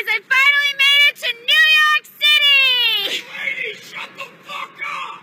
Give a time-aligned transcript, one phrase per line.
[0.00, 0.08] guys!
[0.08, 3.24] I finally made it to New York City!
[3.38, 5.20] Lady, shut the fuck up!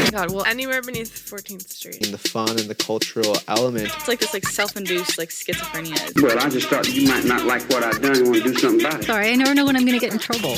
[0.00, 2.04] Oh God, well, anywhere beneath 14th Street.
[2.04, 3.86] And the fun and the cultural element.
[3.94, 6.22] It's like this like self-induced like schizophrenia.
[6.22, 8.58] Well, I just thought you might not like what I've done and want to do
[8.58, 9.06] something about it.
[9.06, 10.54] Sorry, I never know when I'm going to get in trouble.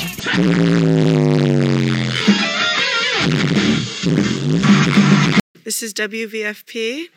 [5.65, 7.09] This is WVFP.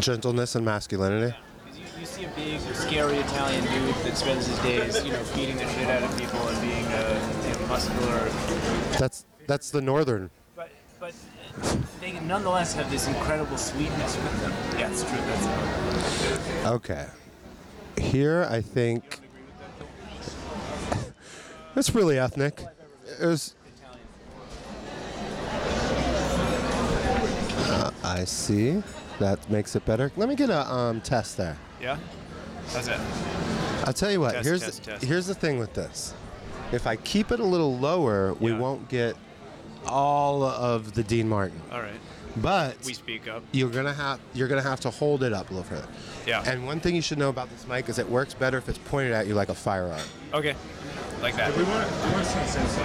[0.00, 1.36] Gentleness and masculinity.
[1.98, 5.68] You see a big, scary Italian dude that spends his days, you know, beating the
[5.68, 8.28] shit out of people and being uh, you know, muscular.
[8.98, 10.30] That's that's the northern.
[10.56, 11.12] But but
[12.00, 14.52] they nonetheless have this incredible sweetness with them.
[14.78, 15.18] Yeah, it's true.
[15.18, 17.06] That's Okay.
[17.98, 19.18] Here, I think
[21.76, 22.64] it's really ethnic.
[23.20, 23.54] It was.
[27.68, 28.82] Uh, I see.
[29.20, 30.10] That makes it better.
[30.16, 31.56] Let me get a um, test there.
[31.80, 31.98] yeah.
[32.72, 33.00] How's that?
[33.86, 34.32] I'll tell you what.
[34.32, 35.04] Test, here's test, the, test.
[35.04, 36.14] here's the thing with this.
[36.72, 38.58] If I keep it a little lower, we Yeah.
[38.58, 39.16] won't get
[39.86, 41.60] all of the Dean Martin.
[41.70, 42.00] All right.
[42.36, 43.42] But We speak up.
[43.52, 45.88] you're gonna have you're gonna have to hold it up a little further.
[46.26, 46.42] Yeah.
[46.46, 48.78] And one thing you should know about this mic is it works better if it's
[48.78, 50.00] pointed at you like a firearm.
[50.32, 50.54] Okay.
[51.20, 51.54] Like that.
[51.56, 52.78] We want, we want some sense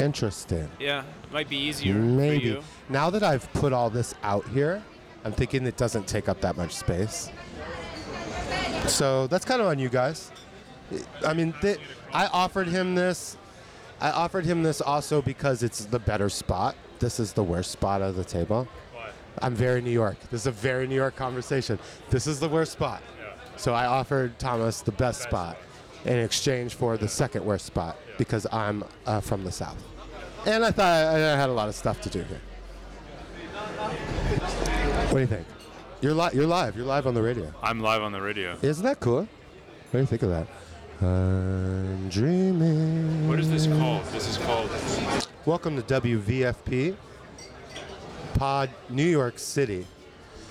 [0.00, 0.68] Interesting.
[0.80, 1.04] Yeah.
[1.32, 2.60] Might be easier for Maybe.
[2.90, 4.82] Now that I've put all this out here,
[5.24, 7.30] I'm thinking it doesn't take up that much space.
[8.88, 10.32] So that's kind of on you guys.
[11.24, 11.54] I mean,
[12.12, 13.36] I offered him this.
[14.00, 16.74] I offered him this also because it's the better spot.
[16.98, 18.66] This is the worst spot of the table.
[19.40, 20.18] I'm very New York.
[20.30, 21.78] This is a very New York conversation.
[22.10, 23.02] This is the worst spot.
[23.56, 25.58] So I offered Thomas the best spot
[26.06, 29.80] in exchange for the second worst spot because I'm uh, from the South.
[30.44, 32.40] And I thought I I had a lot of stuff to do here.
[35.10, 35.46] What do you think?
[36.00, 36.76] You're, li- you're live.
[36.76, 37.52] You're live on the radio.
[37.64, 38.56] I'm live on the radio.
[38.62, 39.22] Isn't that cool?
[39.22, 39.28] What
[39.90, 40.46] do you think of that?
[41.04, 43.26] I'm dreaming.
[43.26, 44.04] What is this called?
[44.12, 44.70] This is called.
[45.46, 46.94] Welcome to WVFP,
[48.34, 49.84] Pod New York City.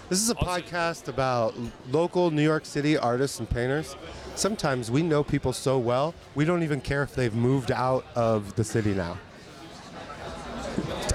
[0.10, 1.56] This is a podcast about
[1.90, 3.96] local New York City artists and painters.
[4.36, 8.58] Sometimes we know people so well, we don't even care if they've moved out of
[8.58, 9.18] the city now.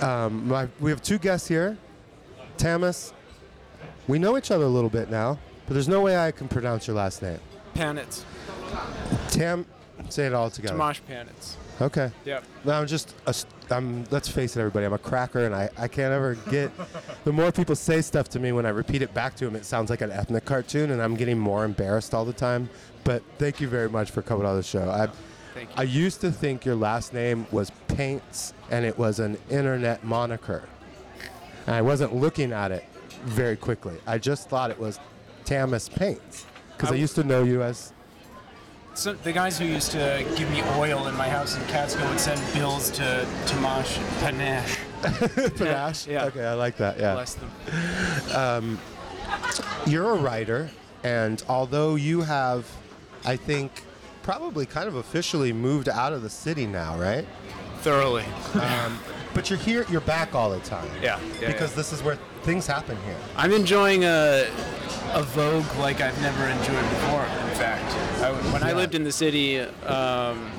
[0.00, 1.76] Um, my, we have two guests here.
[2.56, 3.12] Tamas,
[4.08, 6.86] we know each other a little bit now, but there's no way I can pronounce
[6.86, 7.38] your last name.
[7.74, 8.22] Panitz.
[9.30, 9.66] Tam,
[10.08, 10.76] say it all together.
[10.76, 11.56] Tamas Panitz.
[11.80, 12.10] Okay.
[12.24, 12.44] Yep.
[12.64, 13.34] No, I'm just, a,
[13.70, 16.70] I'm, let's face it, everybody, I'm a cracker and I, I can't ever get,
[17.24, 19.64] the more people say stuff to me, when I repeat it back to them, it
[19.64, 22.68] sounds like an ethnic cartoon and I'm getting more embarrassed all the time.
[23.02, 24.88] But thank you very much for coming on the show.
[24.88, 25.08] I,
[25.54, 25.74] Thank you.
[25.76, 30.64] I used to think your last name was Paints and it was an internet moniker.
[31.66, 32.84] And I wasn't looking at it
[33.24, 33.96] very quickly.
[34.06, 34.98] I just thought it was
[35.44, 36.46] Tamas Paints
[36.76, 37.92] because I I- used to know you as
[38.94, 42.20] So the guys who used to give me oil in my house in Catskill would
[42.20, 44.78] send bills to Tomasz Panache.
[45.56, 46.06] Panache.
[46.06, 46.26] Yeah.
[46.26, 46.98] Okay, I like that.
[46.98, 47.14] Yeah.
[47.14, 48.78] Bless them.
[49.86, 50.70] You're a writer,
[51.02, 52.66] and although you have,
[53.24, 53.82] I think,
[54.22, 57.26] probably kind of officially moved out of the city now, right?
[57.80, 58.24] Thoroughly.
[58.54, 58.98] Um,
[59.34, 60.88] but you're here, you're back all the time.
[61.02, 61.76] Yeah, yeah, because yeah.
[61.76, 63.16] this is where things happen here.
[63.36, 64.46] I'm enjoying a,
[65.12, 67.90] a Vogue like I've never enjoyed before, in fact.
[68.22, 70.50] I, when I lived in the city, um,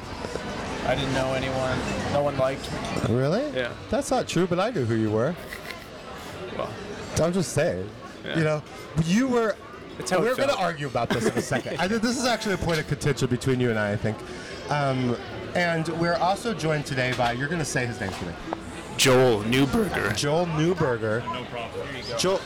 [0.85, 1.77] I didn't know anyone.
[2.11, 3.15] No one liked me.
[3.15, 3.43] Really?
[3.55, 3.71] Yeah.
[3.89, 5.35] That's not true, but I knew who you were.
[6.57, 6.71] Well,
[7.21, 7.87] I'm just saying.
[8.25, 8.37] Yeah.
[8.37, 8.63] You know,
[9.05, 9.55] you were.
[9.97, 11.77] That's how it we're going to argue about this in a second.
[11.79, 13.93] I think this is actually a point of contention between you and I.
[13.93, 14.17] I think.
[14.69, 15.15] Um,
[15.53, 17.31] and we're also joined today by.
[17.33, 18.33] You're going to say his name for me.
[18.97, 20.15] Joel Newberger.
[20.15, 21.23] Joel Newberger.
[21.33, 21.87] No problem.
[21.89, 22.17] Here you go.
[22.17, 22.41] Joel.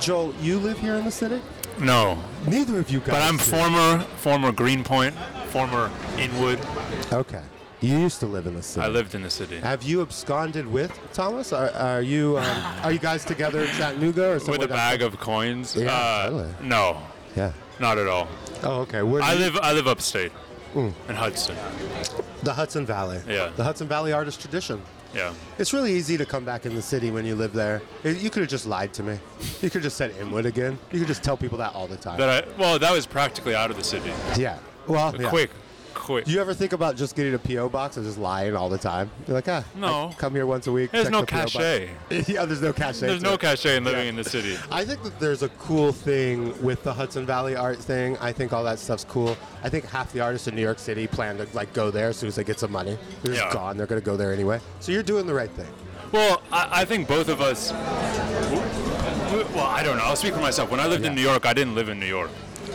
[0.00, 1.40] Joel, you live here in the city?
[1.80, 3.08] No, Neither of you guys.
[3.08, 3.42] but I'm do.
[3.42, 5.14] former former Greenpoint,
[5.48, 6.60] former Inwood.
[7.12, 7.42] Okay.
[7.80, 8.84] You used to live in the city.
[8.86, 11.52] I lived in the city Have you absconded with Thomas?
[11.52, 14.52] Are, are you um, are you guys together in Chattanooga or something?
[14.52, 15.74] with somewhere a bag of coins.
[15.76, 16.48] Yeah, uh, totally.
[16.62, 17.02] No,
[17.36, 17.52] Yeah.
[17.80, 18.28] not at all.
[18.62, 19.02] Oh, okay.
[19.02, 20.32] Where do I you- live I live upstate
[20.74, 20.92] Mm.
[21.08, 21.56] in Hudson.
[22.42, 23.20] the Hudson Valley.
[23.28, 23.50] Yeah.
[23.56, 24.80] The Hudson Valley artist tradition.
[25.14, 25.32] Yeah.
[25.58, 27.82] It's really easy to come back in the city when you live there.
[28.02, 29.18] It- you could have just lied to me.
[29.62, 30.78] You could have just said Inwood again.
[30.92, 32.18] You could just tell people that all the time.
[32.18, 34.12] That I well that was practically out of the city.
[34.36, 34.58] yeah.
[34.86, 35.28] Well, yeah.
[35.30, 35.50] Quick,
[36.04, 36.24] quick.
[36.26, 38.78] Do you ever think about just getting a PO box and just lying all the
[38.78, 39.10] time?
[39.26, 40.08] You're like, ah, No.
[40.10, 40.90] I come here once a week.
[40.90, 41.90] There's no the PO box." cachet.
[42.28, 43.06] yeah, there's no cachet.
[43.06, 43.40] There's no it.
[43.40, 44.08] cachet in living Yeah.
[44.10, 44.56] in the city.
[44.70, 48.16] I think that there's a cool thing with the Hudson Valley art thing.
[48.18, 49.36] I think all that stuff's cool.
[49.62, 52.16] I think half the artists in New York City plan to like go there as
[52.16, 52.96] soon as they get some money.
[53.22, 53.52] They're just Yeah.
[53.52, 53.76] gone.
[53.76, 54.60] They're gonna go there anyway.
[54.80, 55.72] So you're doing the right thing.
[56.12, 60.04] Well, I, I think both of us, Well, I don't know.
[60.04, 60.70] I'll speak for myself.
[60.70, 62.30] When I lived in New York, I didn't live in New York.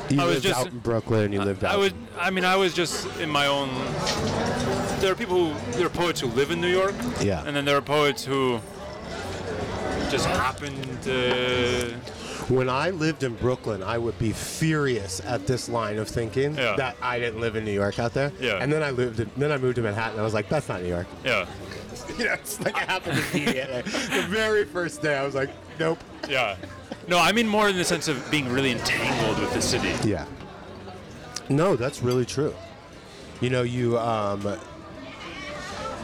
[0.10, 1.26] You I was just- out in Brooklyn.
[1.26, 1.74] and You lived out.
[1.74, 1.94] I would.
[2.20, 3.70] I mean, I was just in my own.
[5.00, 5.72] There are people who.
[5.78, 6.96] There are poets who live in New York.
[7.22, 7.44] Yeah.
[7.46, 8.60] And then there are poets who
[10.10, 11.94] just happened to.
[12.50, 16.76] When I lived in Brooklyn, I would be furious at this line of thinking Yeah.
[16.78, 18.32] that I didn't live in New York out there.
[18.40, 18.58] Yeah.
[18.60, 19.20] And then I lived.
[19.20, 20.14] In, then I moved to Manhattan.
[20.14, 21.06] and I was like, that's not New York.
[21.24, 21.46] Yeah.
[22.18, 23.82] you know, it's like it happened immediately.
[23.92, 26.00] the very first day, I was like, nope.
[26.28, 26.56] Yeah.
[27.10, 29.92] No, I mean more in the sense of being really entangled with the city.
[30.08, 30.26] Yeah.
[31.50, 32.54] No, that's really true.
[33.42, 34.42] You know, you um,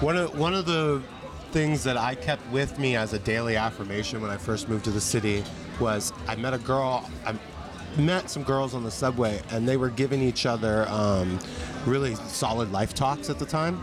[0.01, 1.03] one of one of the
[1.51, 4.91] things that I kept with me as a daily affirmation when I first moved to
[4.91, 5.43] the city
[5.79, 7.07] was I met a girl.
[7.23, 7.35] I
[8.01, 11.39] met some girls on the subway, and they were giving each other um,
[11.85, 13.81] really solid life talks at the time.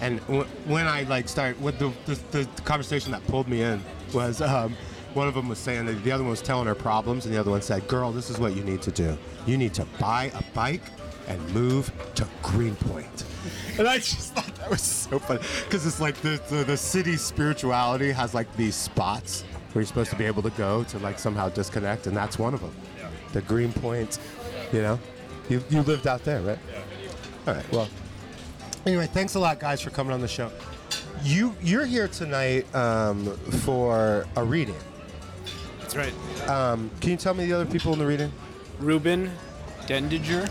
[0.00, 3.80] And w- when I like started, with the, the, the conversation that pulled me in
[4.12, 4.74] was um,
[5.14, 7.38] one of them was saying that the other one was telling her problems, and the
[7.38, 9.16] other one said, "Girl, this is what you need to do.
[9.46, 10.82] You need to buy a bike
[11.28, 13.24] and move to Greenpoint."
[13.78, 17.16] And I just thought that was so funny because it's like the, the the city
[17.16, 19.42] spirituality has like these spots
[19.72, 22.54] where you're supposed to be able to go to like somehow disconnect, and that's one
[22.54, 22.74] of them.
[23.32, 24.18] The Greenpoint,
[24.72, 25.00] you know,
[25.48, 26.58] you you lived out there, right?
[27.46, 27.72] All right.
[27.72, 27.88] Well,
[28.86, 30.50] anyway, thanks a lot, guys, for coming on the show.
[31.24, 33.24] You you're here tonight um,
[33.64, 34.76] for a reading.
[35.92, 36.48] That's right.
[36.48, 38.32] Um, can you tell me the other people in the reading?
[38.78, 39.30] Ruben
[39.82, 40.48] Dendinger,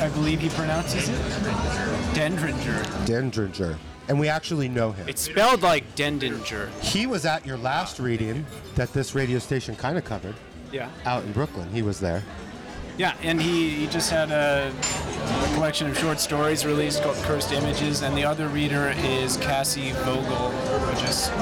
[0.00, 1.14] I believe he pronounces it.
[2.14, 2.82] Dendringer.
[3.06, 3.76] Dendringer.
[4.08, 5.08] And we actually know him.
[5.08, 6.68] It's spelled like Dendinger.
[6.80, 8.44] He was at your last reading
[8.74, 10.34] that this radio station kind of covered
[10.72, 10.88] Yeah.
[11.04, 11.70] out in Brooklyn.
[11.72, 12.22] He was there.
[12.98, 17.52] Yeah, and he, he just had a, a collection of short stories released called Cursed
[17.52, 21.32] Images, and the other reader is Cassie Vogel, who just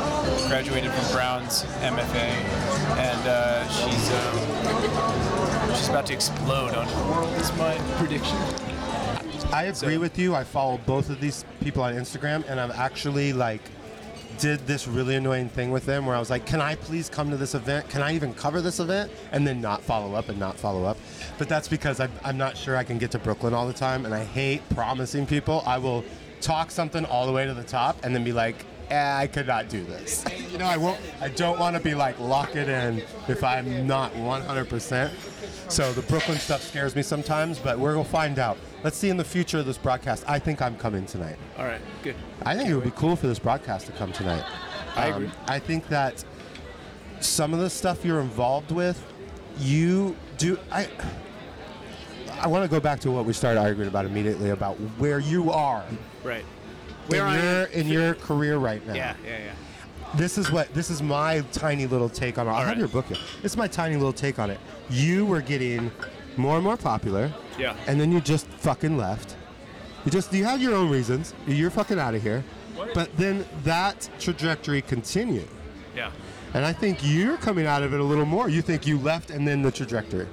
[0.49, 2.31] graduated from Brown's MFA,
[2.99, 7.33] and uh, she's um, she's about to explode on her world.
[7.41, 8.39] Is my prediction.
[9.53, 10.37] I agree with you.
[10.37, 13.63] I follow both of these people on Instagram, and I'm actually like
[14.41, 17.31] did this really annoying thing with them where I was like, "Can I please come
[17.31, 17.89] to this event?
[17.91, 20.97] Can I even cover this event?" And then not follow up and not follow up.
[21.39, 24.07] But that's because I'm, I'm not sure I can get to Brooklyn all the time,
[24.07, 25.63] and I hate promising people.
[25.67, 26.05] I will
[26.41, 29.47] talk something all the way to the top and then be like, eh, "I could
[29.47, 30.99] not do this." you know, I won't.
[31.21, 35.11] I don't want to be like lock it in if I'm not 100%.
[35.71, 38.57] So the Brooklyn stuff scares me sometimes, but we're gonna find out.
[38.83, 40.25] Let's see in the future of this broadcast.
[40.27, 41.37] I think I'm coming tonight.
[41.59, 42.17] All right, good.
[42.45, 44.45] I think it would be cool for this broadcast to come tonight.
[44.97, 45.33] I um, agree.
[45.47, 46.25] I think that
[47.21, 49.03] some of the stuff you're involved with,
[49.59, 50.59] you do.
[50.71, 50.89] I.
[52.41, 55.51] I want to go back to what we started arguing about immediately about where you
[55.51, 55.85] are
[56.23, 56.45] Right.
[57.07, 58.95] Where I your in your career right now.
[58.95, 59.53] Yeah, yeah, yeah.
[60.17, 62.51] This is what this is my tiny little take on it.
[62.51, 62.79] I have right.
[62.79, 63.19] your book here.
[63.43, 64.59] This is my tiny little take on it.
[64.91, 65.91] You were getting
[66.41, 67.33] more and more popular.
[67.59, 67.77] Yeah.
[67.87, 69.37] And then you just fucking left.
[70.05, 71.35] You just you had your own reasons.
[71.47, 72.43] You're fucking out of here.
[72.95, 75.49] But then that trajectory continued.
[75.95, 76.11] Yeah.
[76.55, 78.49] And I think you're coming out of it a little more.
[78.49, 80.27] You think you left and then the trajectory.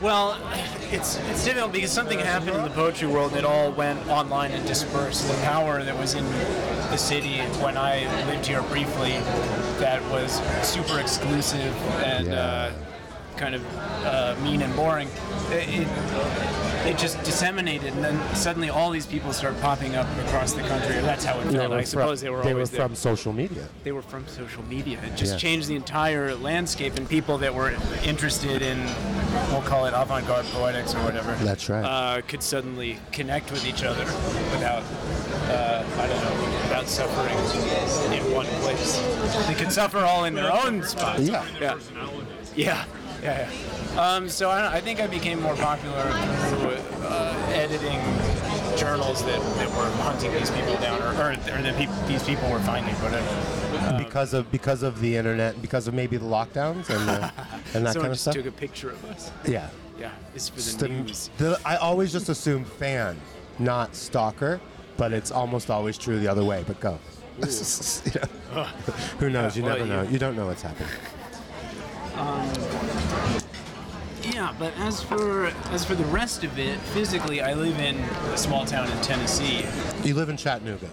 [0.00, 0.38] Well,
[0.92, 4.52] it's it's difficult because something happened in the poetry world and it all went online
[4.52, 5.26] and dispersed.
[5.28, 6.24] The power that was in
[6.90, 9.12] the city when I lived here briefly,
[9.80, 12.34] that was super exclusive and Yeah.
[12.34, 12.72] uh,
[13.36, 13.62] kind of
[14.04, 15.08] uh, mean and boring.
[15.50, 15.88] It, it,
[16.84, 20.96] it just disseminated, and then suddenly all these people start popping up across the country.
[20.96, 21.72] That's how it felt.
[21.72, 23.68] I suppose from, they were they were always there from social media.
[23.84, 24.98] they were from social media.
[25.04, 25.38] It just Yeah.
[25.38, 27.72] changed the entire landscape, and people that were
[28.04, 28.84] interested in,
[29.50, 31.84] we'll call it avant-garde poetics or whatever, That's right.
[31.84, 34.04] uh, could suddenly connect with each other
[34.50, 34.82] without,
[35.48, 37.38] uh, I don't know, without suffering
[38.18, 39.00] in one place.
[39.46, 41.20] They could suffer all in their own spots.
[41.20, 41.44] Yeah.
[41.60, 41.78] Yeah.
[42.56, 42.84] Yeah.
[43.22, 43.48] Yeah.
[43.94, 44.00] yeah.
[44.02, 46.02] Um, so I, I think I became more popular
[46.48, 48.00] through uh, editing
[48.76, 52.50] journals that, that were hunting these people down, or, or, or that peop these people
[52.50, 53.98] were finding, whatever.
[54.02, 57.32] because of because of the internet, because of maybe the lockdowns and the,
[57.74, 58.34] and that kind of stuff.
[58.34, 59.30] took a picture of us.
[59.46, 59.68] yeah.
[59.98, 61.30] Yeah, it's for the the- news.
[61.38, 63.20] the- I always just assume fan,
[63.58, 64.58] not stalker,
[64.96, 66.64] but it's almost always true the other way.
[66.66, 66.98] But go.
[67.40, 68.64] You know,
[69.20, 69.56] Who knows?
[69.56, 70.02] You well, never know.
[70.02, 70.88] you- You don't know what's happening.
[74.52, 78.36] Yeah, but as for as for the rest of it, physically, I live in a
[78.38, 79.64] small town in Tennessee.
[80.04, 80.90] You live in Chattanooga.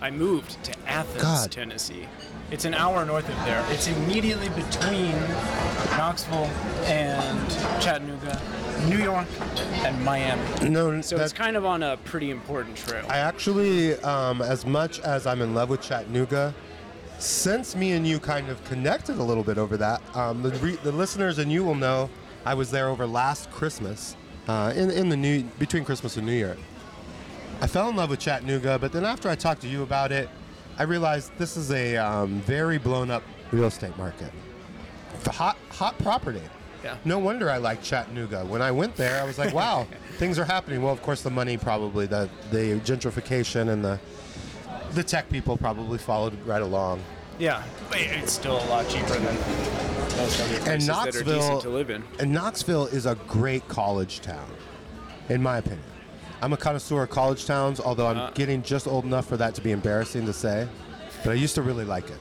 [0.00, 1.52] I moved to Athens, God.
[1.52, 2.06] Tennessee.
[2.50, 3.64] It's an hour north of there.
[3.70, 5.12] It's immediately between
[5.96, 6.50] Knoxville
[6.84, 7.50] and
[7.82, 8.40] Chattanooga,
[8.88, 9.26] New York,
[9.84, 10.68] and Miami.
[10.68, 13.04] No, So it's kind of on a pretty important trail.
[13.08, 16.54] I actually, um, as much as I'm in love with Chattanooga,
[17.18, 20.78] since me and you kind of connected a little bit over that, um, the, re-
[20.84, 22.08] the listeners and you will know
[22.46, 24.14] I was there over last Christmas,
[24.46, 26.56] uh, in, in the new between Christmas and New Year.
[27.60, 30.28] I fell in love with Chattanooga, but then after I talked to you about it,
[30.78, 34.30] I realized this is a um, very blown up real estate market.
[35.24, 36.42] The hot hot property.
[36.84, 36.96] Yeah.
[37.04, 38.44] No wonder I like Chattanooga.
[38.44, 39.88] When I went there, I was like, wow,
[40.18, 40.82] things are happening.
[40.82, 43.98] Well, of course, the money probably, the the gentrification and the
[44.92, 47.02] the tech people probably followed right along.
[47.40, 51.68] Yeah, it's still a lot cheaper than most other places And that are Knoxville, to
[51.68, 52.04] live in.
[52.20, 54.48] and Knoxville is a great college town,
[55.28, 55.82] in my opinion.
[56.42, 58.30] I'm a connoisseur of college towns, although I'm Uh.
[58.30, 60.68] getting just old enough for that to be embarrassing to say.
[61.24, 62.18] But I used to really like it.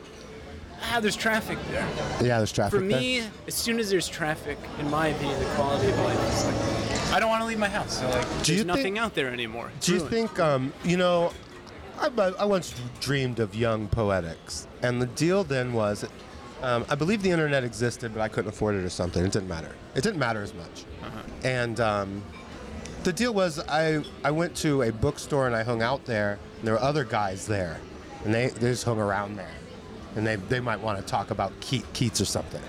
[0.91, 1.85] Ah, there's traffic there.
[2.21, 2.99] Yeah, there's traffic For there.
[2.99, 7.13] me, as soon as there's traffic, in my opinion, the quality of life is like
[7.13, 7.99] I don't want to leave my house.
[7.99, 9.71] So like, Do you there's nothing think- out there anymore.
[9.77, 11.31] It's Do you think, um, you know,
[11.99, 12.07] I,
[12.39, 16.03] I once dreamed of young poetics, and the deal then was,
[16.65, 19.23] um, I believe the internet existed, but I couldn't afford it or something.
[19.23, 19.71] It didn't matter.
[19.93, 20.85] It didn't matter as much.
[21.43, 22.23] And um,
[23.03, 26.67] the deal was, I I went to a bookstore and I hung out there, and
[26.67, 27.79] there were other guys there,
[28.23, 29.53] and they, they just hung around there,
[30.15, 32.61] and they they might want to talk about Keat, Keats or something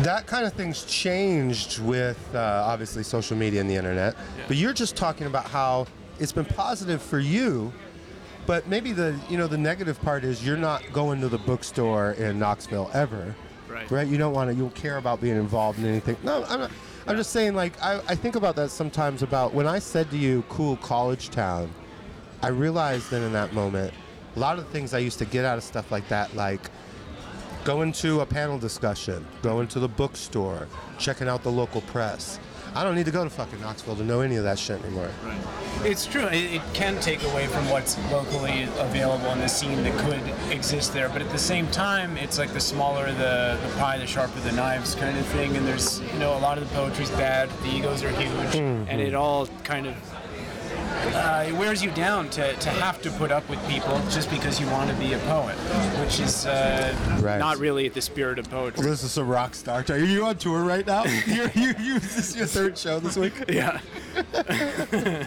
[0.00, 4.16] that kind of thing's changed with uh, obviously social media and the internet.
[4.48, 5.86] But you're just talking about how
[6.18, 7.72] it's been positive for you,
[8.46, 12.12] but maybe the you know the negative part is you're not going to the bookstore
[12.12, 13.34] in Knoxville ever,
[13.72, 13.90] Right.
[13.90, 14.06] Right?
[14.06, 14.54] You don't want to.
[14.54, 16.16] You don't care about being involved in anything.
[16.22, 16.70] No, I'm not.
[17.06, 17.54] I'm just saying.
[17.54, 19.22] Like I, I think about that sometimes.
[19.22, 21.70] About when I said to you, "Cool college town,"
[22.42, 23.94] I realized then in that moment,
[24.36, 26.60] a lot of the things I used to get out of stuff like that, like
[27.64, 30.68] going to a panel discussion, going to the bookstore,
[30.98, 32.38] checking out the local press.
[32.74, 35.10] I don't need to go to fucking Knoxville to know any of that shit anymore.
[35.24, 35.38] Right.
[35.84, 36.26] It's true.
[36.26, 40.92] It, it can take away from what's locally available in the scene that could exist
[40.92, 41.08] there.
[41.08, 44.52] But at the same time, it's like the smaller the, the pie, the sharper the
[44.52, 45.56] knives kind of thing.
[45.56, 47.50] And there's, you know, a lot of the poetry's bad.
[47.62, 48.88] The egos are huge, mm-hmm.
[48.88, 49.94] and it all kind of
[51.14, 54.60] uh, it wears you down to, to have to put up with people just because
[54.60, 55.54] you want to be a poet,
[56.00, 57.38] which is uh, Right.
[57.38, 58.84] not really the spirit of poetry.
[58.84, 59.84] This is a rock star.
[59.88, 61.04] Are you on tour right now?
[61.26, 63.32] You're, you, you, is this your third show this week?
[63.48, 63.80] Yeah.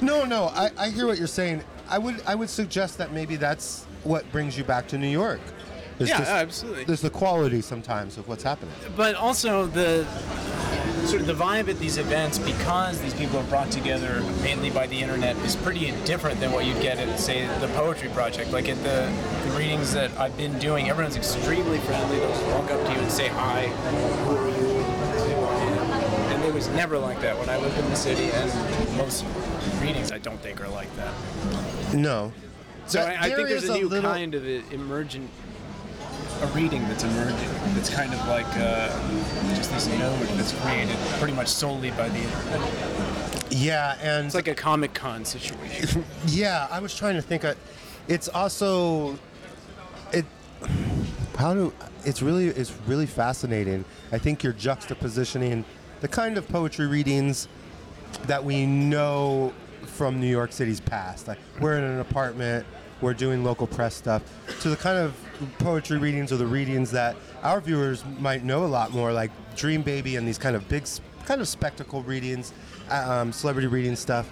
[0.00, 0.46] No, no.
[0.54, 1.62] I, I hear what you're saying.
[1.88, 5.40] I would I would suggest that maybe that's what brings you back to New York.
[5.98, 6.84] It's Yeah, just- absolutely.
[6.84, 8.74] There's the quality sometimes of what's happening.
[8.96, 10.06] but also the
[11.06, 14.86] sort of the vibe at these events because these people are brought together mainly by
[14.88, 18.50] the internet is pretty different than what you'd get at say the poetry project.
[18.50, 19.08] Like at the,
[19.48, 22.18] the readings that i've been doing everyone's extremely friendly.
[22.18, 24.66] They'll just walk up to you and say hi who are you?
[26.34, 27.38] And it was never like that.
[27.38, 29.24] When i lived in the city and most
[29.80, 31.14] readings i don't think are like that.
[31.94, 32.32] No.
[32.86, 35.30] so That- I, I there think there's is a new little- kind of a emergent,
[36.42, 37.48] a reading that's emerging.
[37.76, 38.88] It's kind of like uh,
[39.54, 43.46] just this node that's created pretty much solely by the internet.
[43.50, 46.04] Yeah, and It's like a Comic Con situation.
[46.26, 47.44] Yeah, I was trying to think.
[47.44, 47.56] Of,
[48.08, 49.18] it's also
[50.12, 50.24] it.
[51.36, 51.72] How do
[52.04, 53.84] it's really it's really fascinating.
[54.12, 55.64] I think you're juxtapositioning
[56.00, 57.48] the kind of poetry readings
[58.24, 59.52] that we know
[59.86, 61.28] from New York City's past.
[61.28, 62.66] Like we're in an apartment,
[63.00, 64.22] we're doing local press stuff,
[64.60, 65.14] to the kind of
[65.58, 69.82] poetry readings or the readings that our viewers might know a lot more, like Dream
[69.82, 70.86] Baby and these kind of big,
[71.24, 72.52] kind of spectacle readings,
[72.90, 74.30] uh, um, celebrity reading stuff.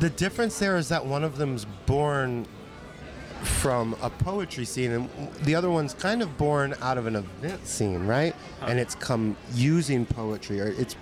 [0.00, 2.46] The difference there is that one of them's born
[3.42, 5.08] from a poetry scene, and
[5.42, 8.34] the other one's kind of born out of an event scene, right?
[8.62, 10.96] And it's come using poetry, or it's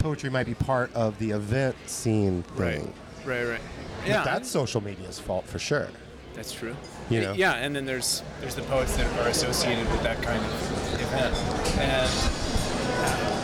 [0.00, 2.92] poetry might be part of the event scene thing.
[3.24, 3.60] right, right.
[4.00, 5.88] But Yeah, that's social media's fault for sure.
[6.36, 6.76] That's true.
[7.10, 7.32] You know?
[7.32, 11.34] Yeah, and then there's there's the poets that are associated with that kind of event,
[11.80, 12.10] and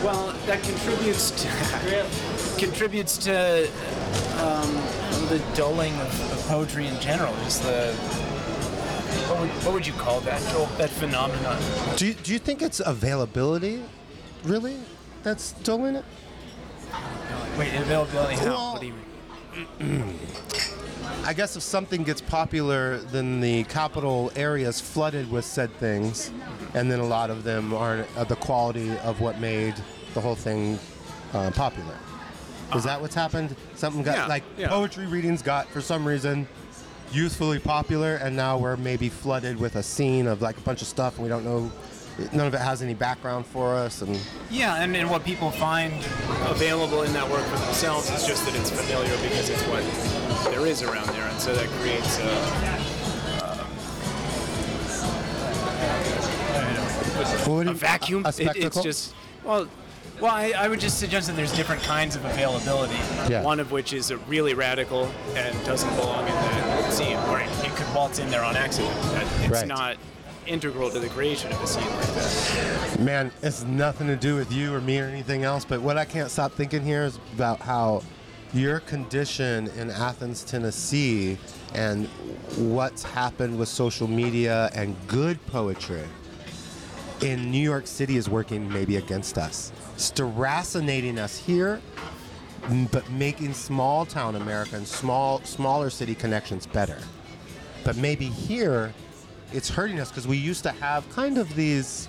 [0.05, 2.05] well, that contributes to
[2.57, 3.67] contributes to
[4.37, 4.71] um,
[5.29, 7.33] the dulling of, of poetry in general.
[7.43, 7.93] Just the
[9.29, 10.65] what would, what would you call that, Joel?
[10.77, 11.57] That phenomenon.
[11.95, 13.81] Do you, do you think it's availability,
[14.43, 14.77] really,
[15.23, 16.05] that's doing it?
[17.57, 18.35] Wait, availability?
[18.35, 18.45] How?
[18.45, 20.19] Well- what do you mean?
[21.25, 26.31] I guess if something gets popular, then the capital area is flooded with said things,
[26.73, 29.73] and then a lot of them aren't of the quality of what made
[30.13, 30.77] the whole thing
[31.33, 31.95] uh, popular.
[32.75, 33.55] Is that what's happened?
[33.75, 34.67] Something got Yeah, like yeah.
[34.67, 36.47] poetry readings got for some reason
[37.11, 40.87] youthfully popular, and now we're maybe flooded with a scene of like a bunch of
[40.87, 41.71] stuff, and we don't know.
[42.31, 44.19] None of it has any background for us, and
[44.51, 45.93] Yeah, and, and what people find
[46.45, 49.83] available in that work for themselves is just that it's familiar because it's what
[50.53, 52.23] there is around there, and so that creates a,
[53.43, 53.65] uh,
[57.67, 58.25] a vacuum.
[58.25, 58.65] a It- spectacle?
[58.67, 59.67] it's just well.
[60.21, 62.93] Well, I, I would just suggest that there's different kinds of availability.
[63.27, 63.41] Yeah.
[63.41, 67.49] One of which is a really radical and doesn't belong in the scene, or it,
[67.65, 68.93] it could waltz in there on accident.
[69.41, 69.67] It's Right.
[69.67, 69.97] not
[70.47, 72.99] integral to the creation of a scene like that.
[72.99, 76.05] Man, it's nothing to do with you or me or anything else, but what I
[76.05, 78.03] can't stop thinking here is about how
[78.53, 81.37] your condition in Athens, Tennessee,
[81.73, 82.07] and
[82.57, 86.03] what's happened with social media and good poetry
[87.21, 89.71] in New York City is working maybe against us.
[89.95, 91.81] It's deracinating us here,
[92.91, 96.99] but making small town America and small, smaller city connections better.
[97.83, 98.93] But maybe here,
[99.53, 102.07] it's hurting us because we used to have kind of these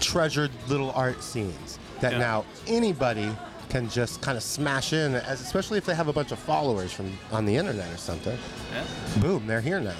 [0.00, 2.18] treasured little art scenes that Yeah.
[2.18, 3.30] now anybody
[3.68, 6.92] can just kind of smash in, as especially if they have a bunch of followers
[6.92, 8.36] from on the internet or something.
[8.72, 8.84] Yeah.
[9.20, 9.94] Boom, they're here now.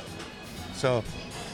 [0.75, 1.03] So,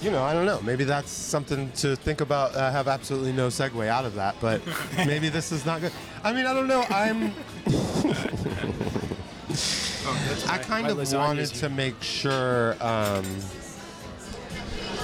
[0.03, 0.61] you know, I don't know.
[0.63, 2.57] Maybe that's something to think about.
[2.57, 4.61] I have absolutely no segue out of that, but
[4.97, 5.93] maybe this is not good.
[6.25, 6.85] I mean, I don't know.
[6.91, 7.33] I'm.
[10.49, 12.77] I kind my of wanted to make sure.
[12.81, 13.25] Um,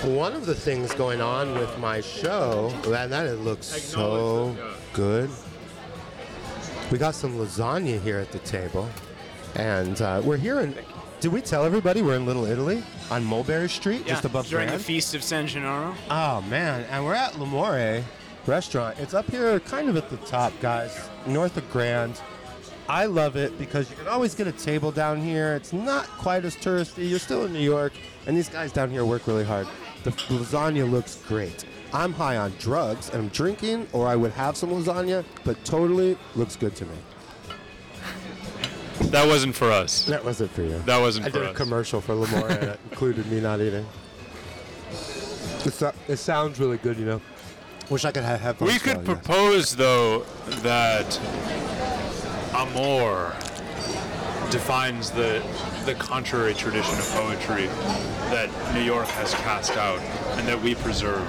[0.04, 4.56] one of the things going on with my show, man, that it looks so
[4.92, 5.30] good.
[6.90, 8.88] We got some lasagna here at the table,
[9.54, 10.74] and uh, we're here in.
[11.20, 14.80] Did we tell everybody we're in Little Italy on Mulberry Street, just above during Grand?
[14.80, 15.94] the feast of San Gennaro.
[16.10, 18.02] Oh man, and we're at L'Amore
[18.46, 18.98] restaurant.
[18.98, 22.20] It's up here kind of at the top, guys, north of Grand.
[22.88, 25.54] I love it because you can always get a table down here.
[25.54, 27.10] It's not quite as touristy.
[27.10, 27.92] You're still in New York,
[28.26, 29.66] and these guys down here work really hard.
[30.10, 31.64] The lasagna looks great.
[31.92, 36.18] I'm high on drugs and I'm drinking, or I would have some lasagna, but totally
[36.34, 36.96] looks good to me.
[39.10, 40.04] That wasn't for us.
[40.06, 40.78] That wasn't for you.
[40.80, 43.86] That wasn't I for did a commercial for L'Amore and it included me not eating.
[45.64, 47.20] It's not, it sounds really good, you know.
[47.88, 48.72] Wish I could have headphones.
[48.72, 50.24] We could propose, though,
[50.62, 51.18] that
[52.54, 53.35] amor
[54.50, 55.42] defines the
[55.84, 57.66] the contrary tradition of poetry
[58.30, 60.00] that New York has cast out
[60.38, 61.22] and that we preserve.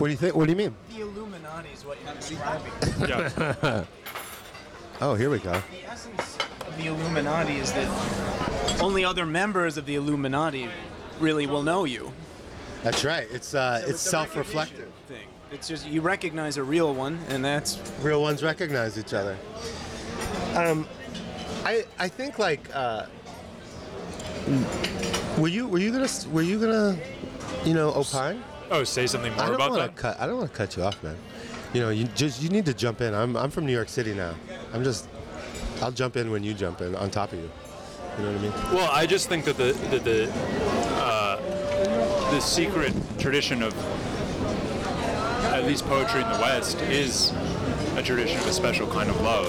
[0.00, 0.34] What do you think?
[0.34, 0.74] What do you mean?
[0.94, 2.72] The Illuminati is what you're describing.
[3.08, 3.84] Yeah.
[5.00, 5.50] Oh, here we go.
[5.50, 10.68] the essence of the Illuminati is that only other members of the Illuminati
[11.18, 12.12] really will know you.
[12.84, 13.26] That's right.
[13.32, 14.92] It's uh, So it's a self-reflective.
[15.08, 15.26] Thing.
[15.50, 19.36] It's just you recognize a real one, and that's Real ones recognize each other.
[20.54, 20.86] Um,
[21.64, 23.06] I I think like uh,
[25.38, 26.96] were you were you gonna were you gonna
[27.64, 28.42] you know opine?
[28.70, 29.96] Oh, say something I more don't about want that.
[29.96, 30.20] to cut.
[30.20, 31.16] I don't want to cut you off, man.
[31.72, 33.14] You know, you just you need to jump in.
[33.14, 34.34] I'm I'm from New York City now.
[34.72, 35.08] I'm just
[35.80, 37.50] I'll jump in when you jump in on top of you.
[38.18, 38.52] You know what I mean?
[38.76, 40.32] Well, I just think that the the the,
[41.00, 43.74] uh, the secret tradition of
[45.52, 47.32] at least poetry in the West is
[47.96, 49.46] a tradition of a special kind of love,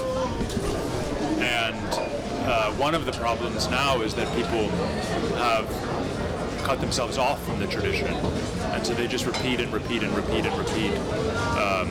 [2.45, 4.69] uh, one of the problems now is that people
[5.37, 5.67] have
[6.63, 10.45] cut themselves off from the tradition, and so they just repeat and repeat and repeat
[10.45, 10.91] and repeat
[11.57, 11.89] um,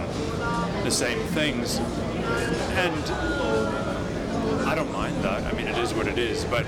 [0.85, 1.79] the same things,
[2.77, 3.05] and
[4.67, 5.43] I don't mind that.
[5.45, 6.45] I mean, it is what it is.
[6.47, 6.65] But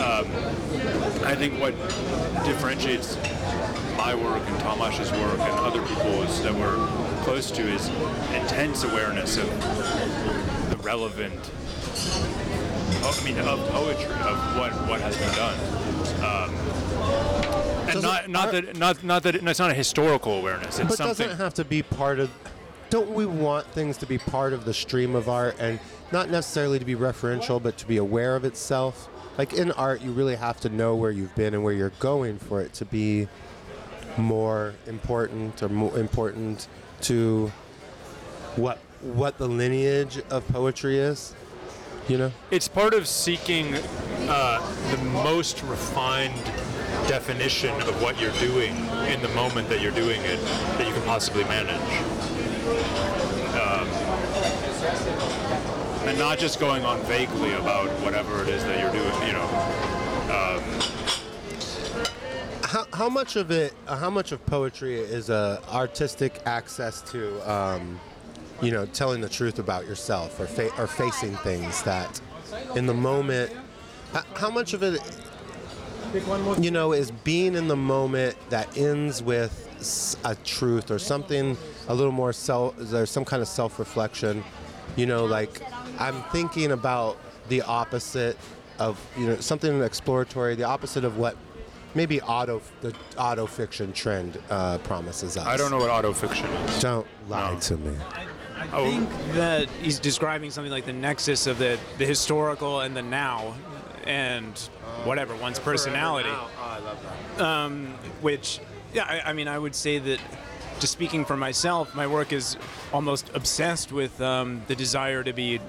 [0.00, 0.26] um,
[1.24, 1.74] I think what
[2.44, 3.16] differentiates
[3.96, 6.76] my work and Tamas's work and other people's that we're
[7.22, 7.88] close to is
[8.34, 9.48] intense awareness of
[10.70, 11.50] the relevant.
[13.08, 15.58] I mean, of poetry, of what what has been done.
[16.24, 16.54] Um,
[17.86, 20.78] and Doesn't not not art- that not not that it, it's not a historical awareness.
[20.78, 21.26] It's but something.
[21.28, 22.30] doesn't have to be part of
[22.90, 25.78] don't we want things to be part of the stream of art and
[26.12, 30.12] not necessarily to be referential but to be aware of itself like in art you
[30.12, 33.26] really have to know where you've been and where you're going for it to be
[34.16, 36.68] more important or more important
[37.02, 37.52] to
[38.56, 41.34] what what the lineage of poetry is
[42.08, 43.74] you know it's part of seeking
[44.28, 46.44] uh, the most refined
[47.08, 48.74] definition of what you're doing
[49.08, 50.40] in the moment that you're doing it
[50.78, 51.76] that you can possibly manage.
[53.54, 53.88] Um,
[56.08, 59.46] and not just going on vaguely about whatever it is that you're doing, you know.
[60.32, 60.62] Um,
[62.62, 67.40] how, how much of it uh, how much of poetry is a artistic access to
[67.50, 68.00] um,
[68.62, 72.20] you know telling the truth about yourself or, fa- or facing things that
[72.74, 73.52] in the moment
[74.34, 75.00] how much of it
[76.60, 79.62] you know is being in the moment that ends with
[80.24, 81.56] a truth or something
[81.88, 84.42] a little more self there's some kind of self-reflection
[84.96, 85.60] you know like
[85.98, 88.38] i'm thinking about the opposite
[88.78, 91.36] of you know something exploratory the opposite of what
[91.96, 95.46] maybe auto the auto fiction trend uh, promises us.
[95.46, 96.80] I don't know what autofiction is.
[96.80, 97.96] Don't lie to me.
[98.58, 103.02] I think that he's describing something like the nexus of the, the historical and the
[103.02, 103.54] now,
[104.04, 104.58] and
[105.04, 106.30] whatever one's personality.
[106.32, 106.98] Oh, I love
[107.36, 107.44] that.
[107.44, 107.86] Um,
[108.22, 108.60] which,
[108.94, 110.20] yeah, I, I mean, I would say that,
[110.78, 112.56] just speaking for myself, my work is
[112.92, 115.60] almost obsessed with um, the desire to be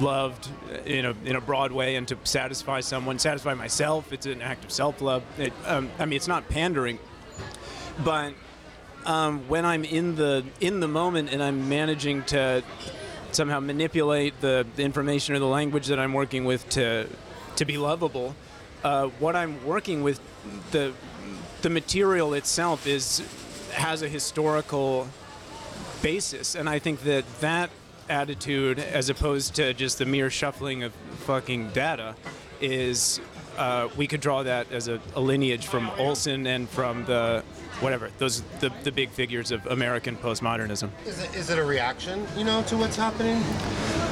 [0.00, 0.48] loved
[0.86, 4.12] in a in a broad way and to satisfy someone, satisfy myself.
[4.12, 5.22] It's an act of self-love.
[5.38, 6.98] It, um, I mean, it's not pandering,
[8.02, 8.32] but
[9.04, 12.62] um, when I'm in the in the moment and I'm managing to
[13.32, 17.08] somehow manipulate the, the information or the language that I'm working with to
[17.56, 18.34] to be lovable,
[18.84, 20.20] uh, what I'm working with
[20.70, 20.92] the
[21.62, 23.22] the material itself is
[23.72, 25.08] has a historical
[26.02, 27.70] basis, and I think that that
[28.08, 30.92] attitude, as opposed to just the mere shuffling of
[31.26, 32.14] fucking data,
[32.60, 33.20] is
[33.56, 37.42] uh, we could draw that as a, a lineage from Olson and from the
[37.80, 40.88] whatever those the, the big figures of American postmodernism.
[41.06, 43.42] Is it, is it a reaction, you know, to what's happening?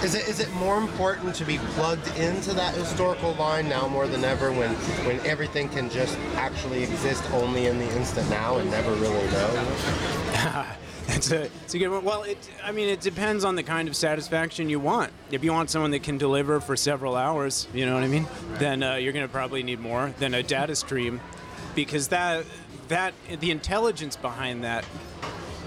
[0.03, 4.07] Is it is it more important to be plugged into that historical line now more
[4.07, 4.74] than ever when
[5.07, 10.66] when everything can just actually exist only in the instant now and never really know?
[11.12, 12.05] It's a, it's a good one.
[12.05, 15.12] Well, it, I mean, it depends on the kind of satisfaction you want.
[15.31, 18.27] If you want someone that can deliver for several hours, you know what I mean,
[18.55, 21.20] then uh, you're going to probably need more than a data stream,
[21.75, 22.44] because that
[22.88, 24.85] that the intelligence behind that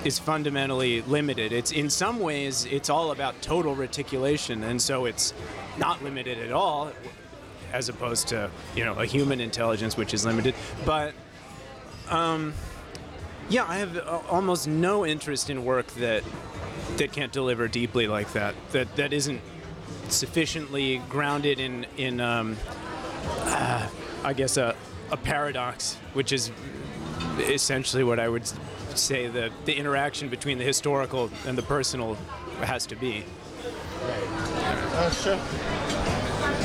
[0.03, 1.51] is fundamentally limited.
[1.51, 5.33] It's in some ways it's all about total reticulation, and so it's
[5.77, 6.91] not limited at all,
[7.71, 10.55] as opposed to you know a human intelligence which is limited.
[10.85, 11.13] But
[12.09, 12.53] um,
[13.53, 16.23] yeah, I have uh, almost no interest in work that
[16.97, 18.55] that can't deliver deeply like that.
[18.71, 19.41] That that isn't
[20.09, 22.57] sufficiently grounded in in um,
[23.41, 23.87] uh,
[24.23, 24.75] I guess a
[25.11, 26.51] a paradox, which is
[27.37, 28.47] essentially what I would
[28.95, 32.15] say the the interaction between the historical and the personal
[32.61, 33.23] has to be.
[34.01, 34.27] Right.
[34.95, 35.39] Uh, sure.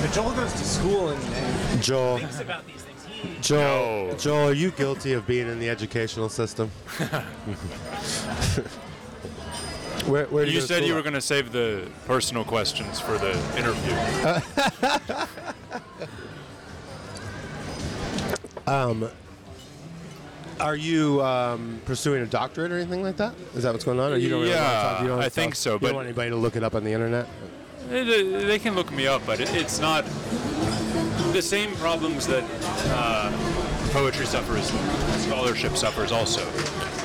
[0.01, 2.88] But Joel goes to school and, and Joel, thinks about these things.
[3.23, 4.17] He, Joel, No.
[4.17, 6.69] Joel, are you guilty of being in the educational system?
[10.07, 13.19] where, where do You go said you were going to save the personal questions for
[13.19, 13.93] the interview.
[18.67, 19.09] um,
[20.61, 23.35] Are you um, pursuing a doctorate or anything like that?
[23.55, 24.13] Is that what's going on?
[24.13, 25.03] Or you don't really want to Yeah, talk?
[25.03, 26.63] You don't I to think talk- so, You but- don't want anybody to look it
[26.63, 27.27] up on the internet.
[27.91, 30.05] It, uh, they can look me up, but it, it's not
[31.39, 32.43] the same problems that
[32.87, 33.31] uh,
[33.93, 34.73] poetry suffers,
[35.23, 36.43] scholarship suffers also.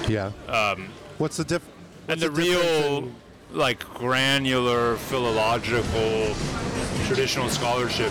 [0.08, 0.32] Yeah.
[0.48, 1.62] Um, What's the diff?
[2.08, 3.16] and what's the real, in-
[3.52, 6.34] like, granular, philological,
[7.06, 8.10] traditional scholarship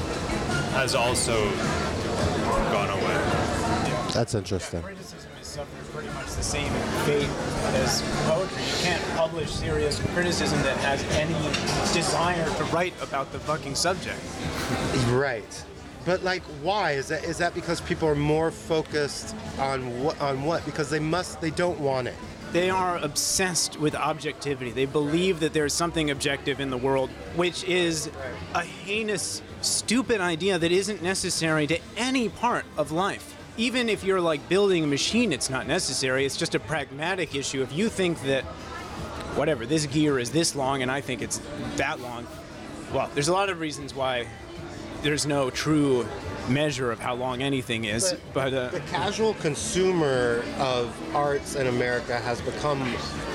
[0.78, 1.50] has also
[2.70, 4.12] gone away.
[4.14, 4.80] That's interesting.
[4.80, 6.72] criticism is suffering pretty much the same
[7.04, 7.28] fate
[7.82, 8.62] as poetry.
[8.62, 11.34] You can't publish serious criticism that has any
[11.92, 14.20] desire to write about the fucking subject.
[15.08, 15.64] Right.
[16.04, 17.24] But like, why is that?
[17.24, 20.20] Is that because people are more focused on what?
[20.20, 20.64] On what?
[20.64, 21.40] Because they must.
[21.40, 22.14] They don't want it.
[22.52, 24.72] They are obsessed with objectivity.
[24.72, 28.10] They believe that there's something objective in the world, which is
[28.54, 33.38] a heinous, stupid idea that isn't necessary to any part of life.
[33.56, 36.26] Even if you're like building a machine, it's not necessary.
[36.26, 37.62] It's just a pragmatic issue.
[37.62, 38.44] If you think that,
[39.34, 41.40] whatever, this gear is this long and I think it's
[41.76, 42.26] that long,
[42.92, 44.26] well, there's a lot of reasons why
[45.02, 46.06] there's no true
[46.48, 48.14] measure of how long anything is.
[48.32, 52.82] But, uh, the casual consumer of arts in America has become,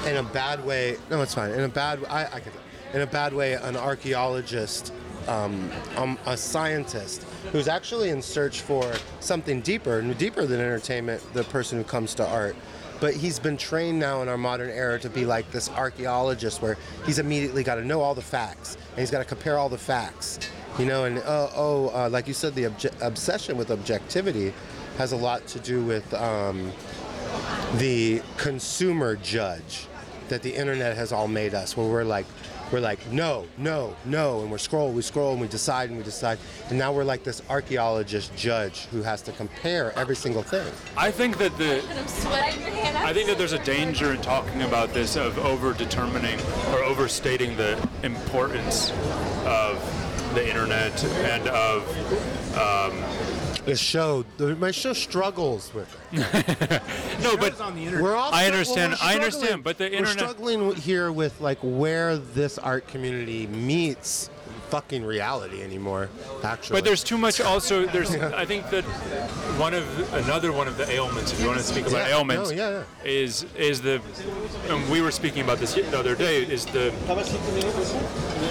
[0.05, 0.97] in a bad way.
[1.09, 1.51] No, it's fine.
[1.51, 2.51] In a bad, I, I can.
[2.93, 4.93] In a bad way, an archaeologist,
[5.27, 11.21] um, um, a scientist who's actually in search for something deeper, deeper than entertainment.
[11.33, 12.55] The person who comes to art.
[12.99, 16.77] But he's been trained now in our modern era to be like this archaeologist, where
[17.05, 19.77] he's immediately got to know all the facts and he's got to compare all the
[19.77, 20.39] facts,
[20.77, 21.05] you know.
[21.05, 24.53] And uh, oh, uh, like you said, the obje- obsession with objectivity
[24.97, 26.71] has a lot to do with um,
[27.75, 29.87] the consumer judge
[30.29, 32.25] that the internet has all made us, where we're like,
[32.71, 36.03] we're like, no, no, no, and we're scroll, we scroll, and we decide, and we
[36.03, 36.37] decide,
[36.69, 40.67] and now we're like this archaeologist judge who has to compare every single thing.
[40.97, 41.77] I think that the
[43.05, 46.39] I think that there's a danger in talking about this of over determining
[46.71, 48.91] or overstating the importance
[49.45, 49.79] of
[50.37, 51.81] the internet and of
[52.57, 53.03] um,
[53.65, 56.81] The show, my show struggles with it.
[57.23, 58.03] no, but on the internet.
[58.03, 62.17] We're all I understand- well, I understand, but the we're struggling here with like where
[62.17, 64.29] this art community meets
[64.69, 66.09] fucking reality anymore.
[66.43, 67.41] Actually, But there's too much.
[67.41, 68.15] Also, there's.
[68.15, 68.83] I think that
[69.57, 72.51] one of another one of the ailments, if you want to speak about Yeah, ailments,
[72.51, 74.01] no, yeah, is is the.
[74.69, 76.43] And we were speaking about this the other day.
[76.43, 76.93] Is the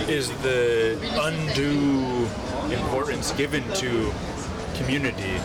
[0.09, 2.29] is the undue
[2.73, 4.13] importance given to
[4.77, 5.41] community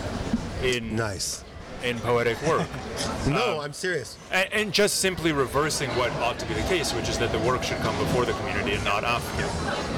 [0.62, 1.44] in nice
[1.84, 2.68] in poetic work.
[3.26, 4.16] No, I'm serious.
[4.32, 7.38] And, and just simply reversing what ought to be the case, which is that the
[7.40, 9.44] work should come before the community and not after.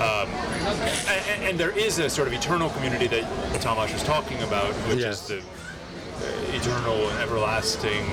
[0.01, 0.29] Um,
[1.09, 4.99] and, and there is a sort of eternal community that Tamas is talking about, which
[4.99, 5.23] Yes.
[5.23, 8.05] is the uh, eternal and everlasting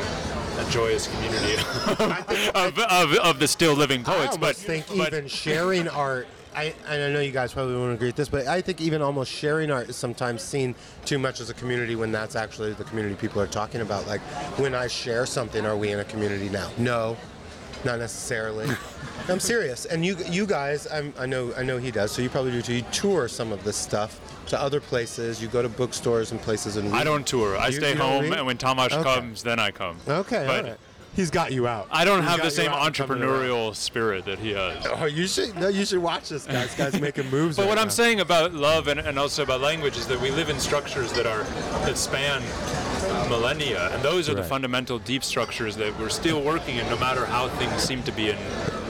[0.57, 1.55] and joyous community
[2.55, 4.37] of, of, of the still living poets.
[4.37, 6.27] But, think but even sharing art.
[6.55, 9.01] I, and I know you guys probably won't agree with this, but I think even
[9.01, 12.83] almost sharing art is sometimes seen too much as a community when that's actually the
[12.83, 14.05] community people are talking about.
[14.07, 14.21] Like,
[14.59, 16.69] when I share something, are we in a community now?
[16.77, 17.15] No,
[17.85, 18.67] not necessarily.
[19.29, 19.85] I'm serious.
[19.85, 22.11] And you, you guys, I'm, I know, I know he does.
[22.11, 22.73] So you probably do too.
[22.75, 25.41] You tour some of this stuff to other places.
[25.41, 26.93] You go to bookstores and places and.
[26.93, 27.55] I don't tour.
[27.57, 29.03] I You- stay you home, and when Tamas Okay.
[29.03, 29.97] comes, then I come.
[30.07, 30.79] Okay, But all right.
[31.13, 31.87] He's got you out.
[31.91, 33.31] I don't He's have the same out and coming around.
[33.43, 34.85] entrepreneurial spirit that he has.
[34.89, 35.53] Oh, you should.
[35.57, 36.53] No, you should watch this guy.
[36.63, 37.55] This guy's making moves.
[37.61, 40.31] But right what I'm saying about love and, and also about language is that we
[40.31, 41.43] live in structures that are
[41.85, 42.41] that span
[43.29, 47.25] millennia, and those are the fundamental deep structures that we're still working in, no matter
[47.25, 48.37] how things seem to be in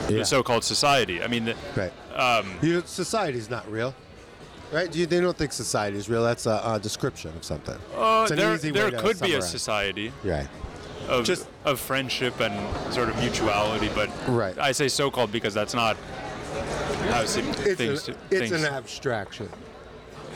[0.10, 0.17] Yeah.
[0.19, 1.21] the so-called society.
[1.23, 1.91] I mean, the, Right.
[2.15, 3.93] um, You, society's not real,
[4.71, 4.91] right?
[4.91, 6.23] Do you, they don't think society is real.
[6.23, 7.75] That's a, a description of something.
[7.97, 10.47] uh, It's an there, there could be a society Right.
[11.09, 12.53] Of, Just- of friendship and
[12.93, 14.57] sort of mutuality, but Right.
[14.57, 15.97] I say so-called because that's not
[17.09, 18.07] how It's, things.
[18.07, 19.49] an, it's things an abstraction.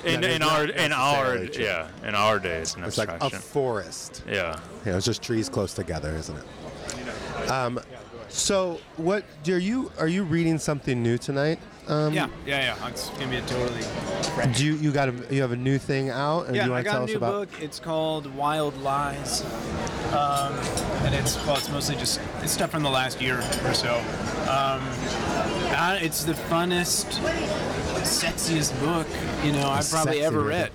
[0.04, 1.64] in, in our in our true.
[1.64, 4.24] yeah in our day it's an It's like a forest.
[4.28, 4.60] yeah.
[4.86, 7.50] Yeah, it's just trees close together, isn't it?
[7.50, 7.80] Um,
[8.36, 9.24] so what?
[9.48, 11.60] Are you are you reading something new tonight?
[11.88, 12.88] Um, yeah, yeah, yeah.
[12.90, 13.82] It's gonna be a totally.
[14.34, 16.48] fresh- Do you you got a you have a new thing out?
[16.48, 17.50] And Yeah, I got a new book.
[17.62, 19.44] It's called Wild Lies,
[20.12, 20.54] um,
[21.06, 23.96] and it's well, it's mostly just it's stuff from the last year or so.
[24.50, 24.82] Um,
[26.02, 27.06] it's the funnest,
[28.04, 29.08] sexiest book
[29.44, 30.72] you know I've probably ever read.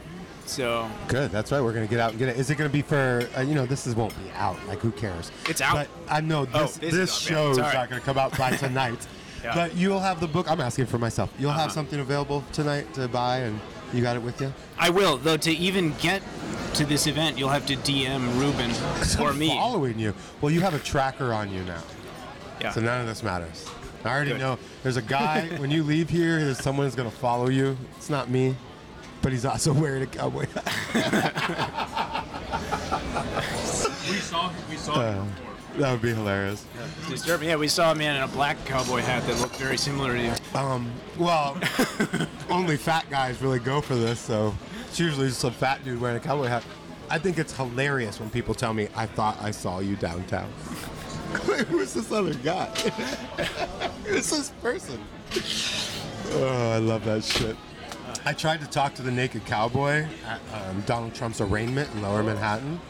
[0.51, 1.31] So Good.
[1.31, 1.61] That's right.
[1.61, 2.37] We're gonna get out and get it.
[2.37, 3.27] Is it gonna be for?
[3.37, 4.57] Uh, you know, this is won't be out.
[4.67, 5.31] Like, who cares?
[5.49, 5.75] It's out.
[5.75, 6.77] But I know Oh, this.
[6.79, 7.37] this this is out, yeah.
[7.37, 9.07] show is not gonna come out by tonight.
[9.45, 9.55] Yeah.
[9.55, 10.51] But you'll have the book.
[10.51, 11.33] I'm asking for myself.
[11.39, 11.75] You'll have Uh-huh.
[11.75, 13.59] something available tonight to buy, and
[13.95, 14.53] you got it with you.
[14.79, 15.37] I will though.
[15.39, 16.23] To even get
[16.75, 18.71] to this event, you'll have to DM Ruben
[19.25, 19.49] or me.
[19.49, 20.15] Following you.
[20.41, 21.83] Well, you have a tracker on you now,
[22.61, 22.71] Yeah.
[22.73, 23.67] so none of this matters.
[24.05, 24.41] I already Good.
[24.41, 24.59] know.
[24.83, 26.43] There's a guy when you leave here.
[26.45, 27.77] There's someone who's gonna follow you.
[27.97, 28.57] It's not me,
[29.23, 32.25] but he's also wearing a cowboy hat.
[34.09, 35.25] We saw we saw Uh,
[35.79, 36.65] that would be hilarious.
[37.09, 37.49] Disturbing.
[37.49, 40.23] Yeah, we saw a man in a black cowboy hat that looked very similar to
[40.23, 40.33] you.
[40.55, 41.57] Um, well,
[42.51, 44.55] only fat guys really go for this, so
[44.89, 46.65] it's usually just a fat dude wearing a cowboy hat.
[47.09, 50.51] I think it's hilarious when people tell me, I thought I saw you downtown.
[51.49, 52.67] Wait, who's this other guy?
[54.05, 55.01] who's this person?
[56.33, 57.57] Oh, I love that shit.
[58.25, 62.23] I tried to talk to the naked cowboy at um, Donald Trump's arraignment in Lower
[62.23, 62.81] Manhattan,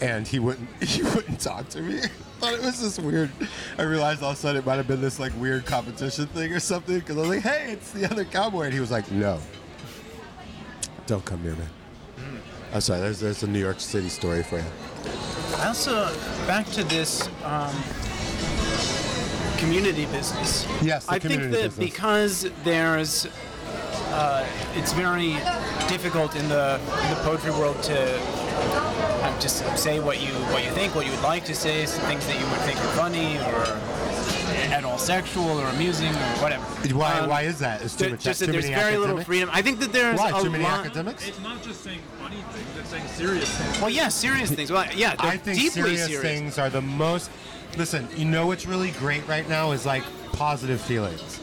[0.00, 0.68] and he wouldn't.
[0.82, 2.00] He wouldn't talk to me.
[2.40, 3.30] thought it was this weird.
[3.78, 6.52] I realized all of a sudden it might have been this like weird competition thing
[6.52, 6.98] or something.
[6.98, 9.40] Because I was like, "Hey, it's the other cowboy," and he was like, "No,
[11.06, 11.64] don't come near me."
[12.74, 13.00] I'm sorry.
[13.00, 14.64] There's there's a New York City story for you.
[15.56, 16.14] I also
[16.46, 17.74] back to this um,
[19.56, 20.66] community business.
[20.82, 21.76] Yes, the I think that business.
[21.76, 23.26] because there's,
[24.16, 25.34] uh, it's very
[25.88, 30.70] difficult in the in the poetry world to uh, just say what you what you
[30.70, 33.36] think, what you would like to say, some things that you would think are funny
[33.38, 33.78] or
[34.72, 36.64] at all sexual or amusing or whatever.
[36.94, 37.82] Why Um, why is that?
[37.82, 39.50] Is too much just that too there's many very little freedom.
[39.52, 40.80] I think that there's Why a too many lot.
[40.86, 41.26] academics?
[41.28, 43.80] It's not just saying funny things; it's saying serious things.
[43.80, 44.70] Well, yeah, serious things.
[44.72, 47.30] Well, yeah, they're I think deeply serious, things are the most.
[47.76, 50.02] Listen, you know what's really great right now is like
[50.32, 51.40] positive feelings.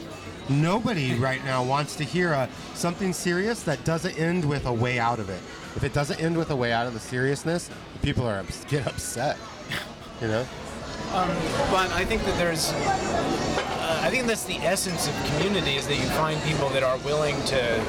[0.48, 4.98] Nobody right now wants to hear a, something serious that doesn't end with a way
[4.98, 5.40] out of it.
[5.76, 7.70] If it doesn't end with a way out of the seriousness,
[8.02, 9.38] people are get upset.
[10.20, 10.46] You know?
[11.70, 15.96] But I think that there's, uh, I think that's the essence of community is that
[15.96, 17.84] you find people that are willing to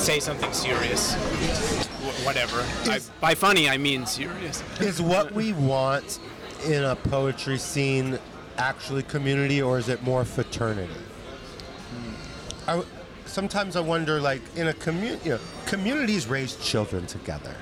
[0.00, 2.64] say something serious, Wh- whatever.
[2.84, 4.62] I, by funny, I mean serious.
[4.80, 6.18] Is what we want
[6.66, 8.18] in a poetry scene
[8.56, 10.92] actually community or is it more fraternity?
[12.66, 12.82] I
[13.26, 17.54] sometimes I wonder, like, in a community, you know, communities raise children together.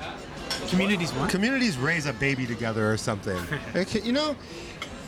[0.68, 1.30] Communities what?
[1.30, 3.40] Communities raise a baby together or something.
[4.04, 4.36] You know,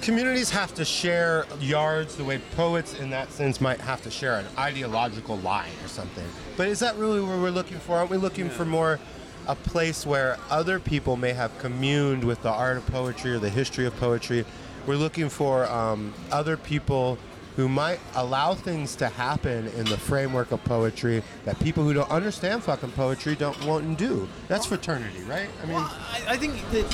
[0.02, 4.38] communities have to share yards the way poets, in that sense, might have to share
[4.38, 6.26] an ideological line or something.
[6.56, 7.96] But is that really what we're looking for?
[7.96, 8.98] Aren't we looking for more
[9.46, 13.50] a place where other people may have communed with the art of poetry or the
[13.50, 14.44] history of poetry?
[14.86, 17.18] We're looking for um, other people
[17.56, 22.10] who might allow things to happen in the framework of poetry that people who don't
[22.10, 24.28] understand fucking poetry don't want and do.
[24.48, 25.48] That's fraternity, right?
[25.62, 26.84] I mean, I, I think that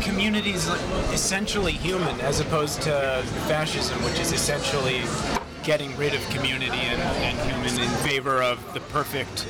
[0.00, 0.68] community is
[1.12, 5.02] essentially human as opposed to fascism, which is essentially
[5.64, 9.46] getting rid of community and, and human in favor of the perfect,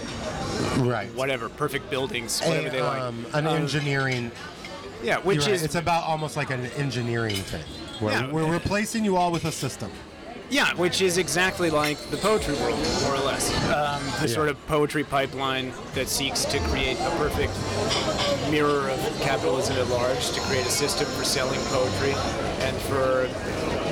[0.79, 1.14] right.
[1.14, 3.03] whatever, perfect buildings, whatever a, they like.
[3.03, 4.33] um, an Um, engineering.
[5.03, 7.62] yeah, which right, is it's about almost like an engineering thing,
[8.01, 8.31] where Yeah.
[8.31, 9.90] we're replacing you all with a system.
[10.49, 13.51] Yeah, which is exactly like the poetry world, more or less.
[13.73, 14.35] Um, the Yeah.
[14.35, 17.53] sort of poetry pipeline that seeks to create a perfect
[18.51, 22.15] mirror of capitalism at large, to create a system for selling poetry
[22.61, 23.27] and for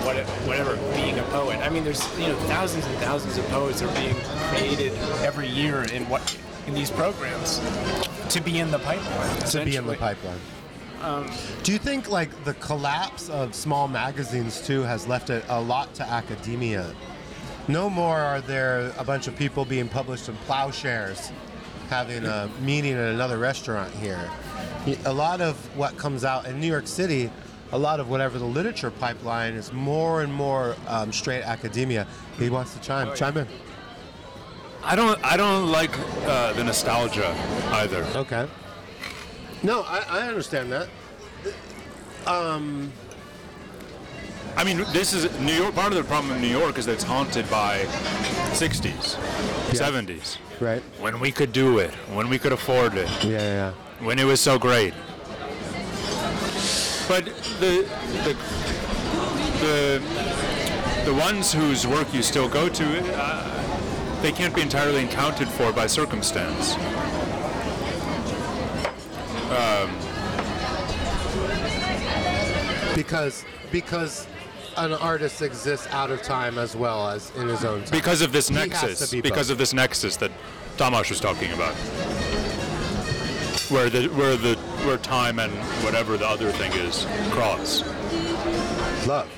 [0.04, 1.58] what, whatever being a poet.
[1.58, 4.14] I mean, there's you know thousands and thousands of poets are being
[4.50, 6.36] created every year in what
[6.66, 7.60] in these programs
[8.28, 9.38] to be in the pipeline.
[9.50, 10.38] to be in the pipeline.
[11.04, 11.30] Um,
[11.62, 15.92] Do you think like the collapse of small magazines too has left it a lot
[15.96, 16.94] to academia?
[17.68, 21.30] No more are there a bunch of people being published in Ploughshares
[21.90, 24.30] having a meeting at another restaurant here.
[25.04, 27.30] A lot of what comes out in New York City,
[27.72, 32.06] a lot of whatever the literature pipeline is more and more um, straight academia.
[32.38, 33.46] He wants to chime chime in.
[34.82, 35.22] I don't.
[35.24, 35.90] I don't like
[36.26, 37.30] uh, the nostalgia
[37.72, 38.04] either.
[38.14, 38.46] Okay.
[39.64, 40.88] No, I, I understand that.
[42.26, 42.92] Um,
[44.56, 45.74] I mean, this is New York.
[45.74, 47.80] Part of the problem in New York is that it's haunted by
[48.52, 49.16] 60s,
[49.72, 50.36] 70s.
[50.60, 50.82] Right.
[51.00, 53.72] When we could do it, when we could afford it, Yeah, yeah.
[54.06, 54.92] when it was so great.
[57.08, 57.24] But
[57.60, 57.86] the
[58.24, 58.36] the
[59.60, 60.02] the
[61.04, 65.70] the ones whose work you still go to, uh, they can't be entirely accounted for
[65.72, 66.76] by circumstance.
[69.54, 69.90] Um,
[72.94, 74.26] because because
[74.76, 77.90] an artist exists out of time as well as in his own time.
[77.90, 79.52] because of this He nexus, be because both.
[79.52, 80.32] of this nexus that
[80.76, 81.74] Tamas was talking about,
[83.70, 85.52] where the where the where time and
[85.84, 87.82] whatever the other thing is cross,
[89.06, 89.30] love,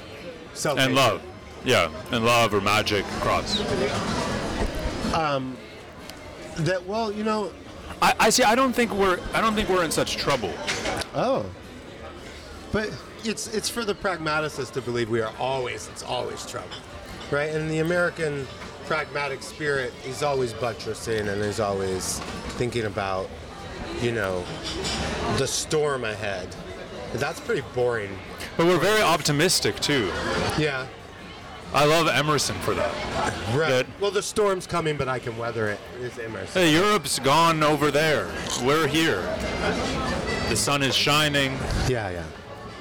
[0.55, 1.21] self and love,
[1.65, 3.61] yeah, and love or magic cross.
[5.15, 5.57] Um,
[6.59, 7.53] that well, you know.
[8.03, 8.43] I, I see.
[8.43, 9.19] I don't think we're.
[9.33, 10.53] I don't think we're in such trouble.
[11.15, 11.47] Oh.
[12.73, 12.91] But
[13.25, 16.69] it's it's for the pragmaticists to believe we are always it's always trouble,
[17.31, 17.51] right?
[17.51, 18.47] And the American
[18.87, 22.21] pragmatic spirit is always buttressing and is always
[22.59, 23.29] thinking about,
[24.01, 24.45] you know,
[25.39, 26.55] the storm ahead.
[27.15, 28.17] That's pretty boring.
[28.57, 30.11] But we're very optimistic too.
[30.59, 30.87] Yeah.
[31.75, 33.55] I love Emerson for that.
[33.55, 33.87] Right.
[34.01, 35.81] well, the storm's coming, but I can weather it.
[35.99, 36.05] it.
[36.05, 36.63] Is Emerson.
[36.63, 38.29] Hey, Europe's gone over there.
[38.65, 39.21] We're here.
[40.49, 41.53] The sun is shining.
[41.89, 42.25] Yeah, yeah.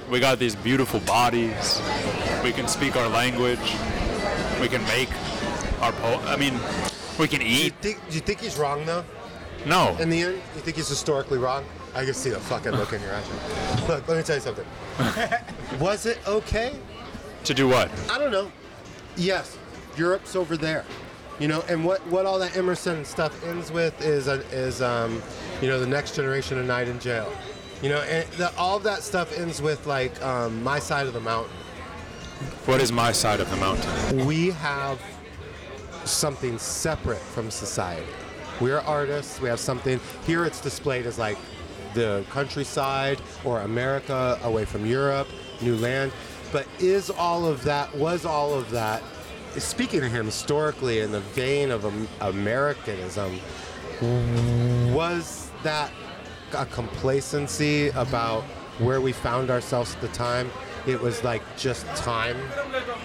[0.10, 1.82] We got these beautiful bodies.
[2.43, 3.60] We can speak our language.
[4.62, 5.10] We can make
[5.82, 6.21] our po.
[6.26, 6.54] I mean,
[7.19, 7.74] we can Do you eat.
[7.82, 9.04] think, do you think he's wrong though?
[9.65, 9.98] No.
[10.00, 11.65] In the end, you think he's historically wrong?
[11.95, 13.28] I can see the fucking look in your eyes.
[13.88, 14.65] Look, let me tell you something.
[15.80, 16.76] Was it okay?
[17.45, 17.89] To do what?
[18.12, 18.52] I don't know.
[19.17, 19.58] Yes,
[19.97, 20.86] Europe's over there.
[21.39, 25.21] You know, and what, what all that Emerson stuff ends with is a, is um,
[25.62, 27.32] you know the next generation of night in jail.
[27.82, 31.13] You know, and the, all of that stuff ends with like um, my side of
[31.13, 31.51] the mountain.
[32.65, 34.25] What is my side of the mountain?
[34.25, 34.99] We have
[36.06, 38.08] something separate from society.
[38.62, 39.41] We're artists.
[39.41, 40.45] We have something here.
[40.45, 41.38] It's displayed as like
[41.93, 45.28] the countryside or America away from Europe,
[45.62, 46.12] new land.
[46.55, 47.93] But is all of that?
[47.97, 49.03] Was all of that?
[49.57, 51.83] Speaking to him historically in the vein of
[52.21, 53.41] Americanism,
[54.93, 55.91] was that
[56.57, 58.43] a complacency about
[58.79, 60.49] where we found ourselves at the time?
[60.87, 62.37] It was like just time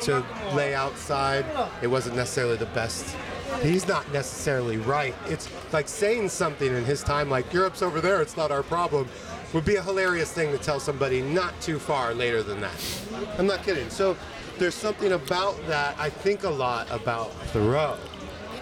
[0.03, 1.45] to lay outside.
[1.83, 3.17] It wasn't necessarily the best.
[3.63, 5.13] He's not necessarily right.
[5.27, 9.09] It's like saying something in his time, like Europe's over there, it's not our problem,
[9.53, 13.03] would be a hilarious thing to tell somebody not too far later than that.
[13.39, 13.91] I'm not kidding.
[13.91, 14.17] So
[14.59, 15.97] there's something about that.
[15.99, 17.97] I think a lot about Thoreau.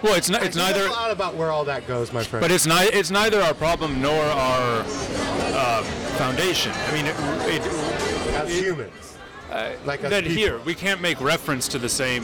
[0.01, 0.43] Well, it's not.
[0.43, 0.87] It's I think neither.
[0.87, 2.41] a lot about where all that goes, my friend.
[2.41, 2.85] But it's not.
[2.85, 5.83] It's neither our problem nor our uh,
[6.17, 6.71] foundation.
[6.73, 7.15] I mean, it,
[7.47, 9.17] it, as humans.
[9.85, 10.37] like as that people.
[10.37, 12.23] here we can't make reference to the same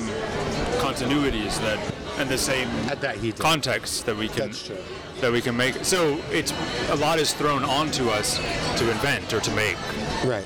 [0.80, 1.80] continuities that
[2.18, 3.40] and the same At that he did.
[3.40, 4.52] context that we can
[5.22, 5.84] that we can make.
[5.86, 6.54] So it's
[6.90, 8.38] a lot is thrown onto us
[8.80, 9.78] to invent or to make.
[10.26, 10.46] Right.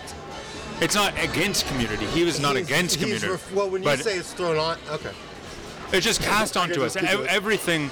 [0.81, 2.05] It's not against community.
[2.07, 3.31] He was not He's- against he's community.
[3.31, 5.11] ref- well, when you say it's thrown on, okay.
[5.91, 6.93] it's just cast onto us.
[6.93, 7.27] just keep Ev- it.
[7.27, 7.91] everything,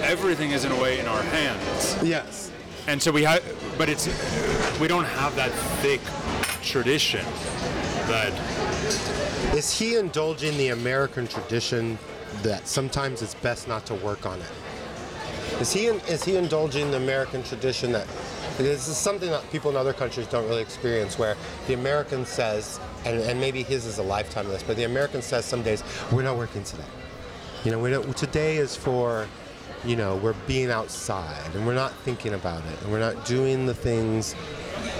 [0.00, 1.96] everything is in a way in our hands.
[2.02, 2.50] Yes.
[2.86, 3.42] And so we have,
[3.76, 4.06] but it's
[4.80, 5.50] we don't have that
[5.82, 6.00] thick
[6.62, 7.24] tradition
[8.08, 8.32] that
[9.54, 11.98] Is he indulging the American tradition
[12.42, 14.52] that sometimes it's best not to work on it?
[15.60, 18.06] Is he is he indulging the American tradition that
[18.56, 22.80] this is something that people in other countries don't really experience, where the American says,
[23.04, 25.82] and, and maybe his is a lifetime of this, but the American says some days
[26.12, 26.84] we're not working today.
[27.64, 29.26] You know, we don't, today is for,
[29.84, 33.66] you know, we're being outside and we're not thinking about it and we're not doing
[33.66, 34.34] the things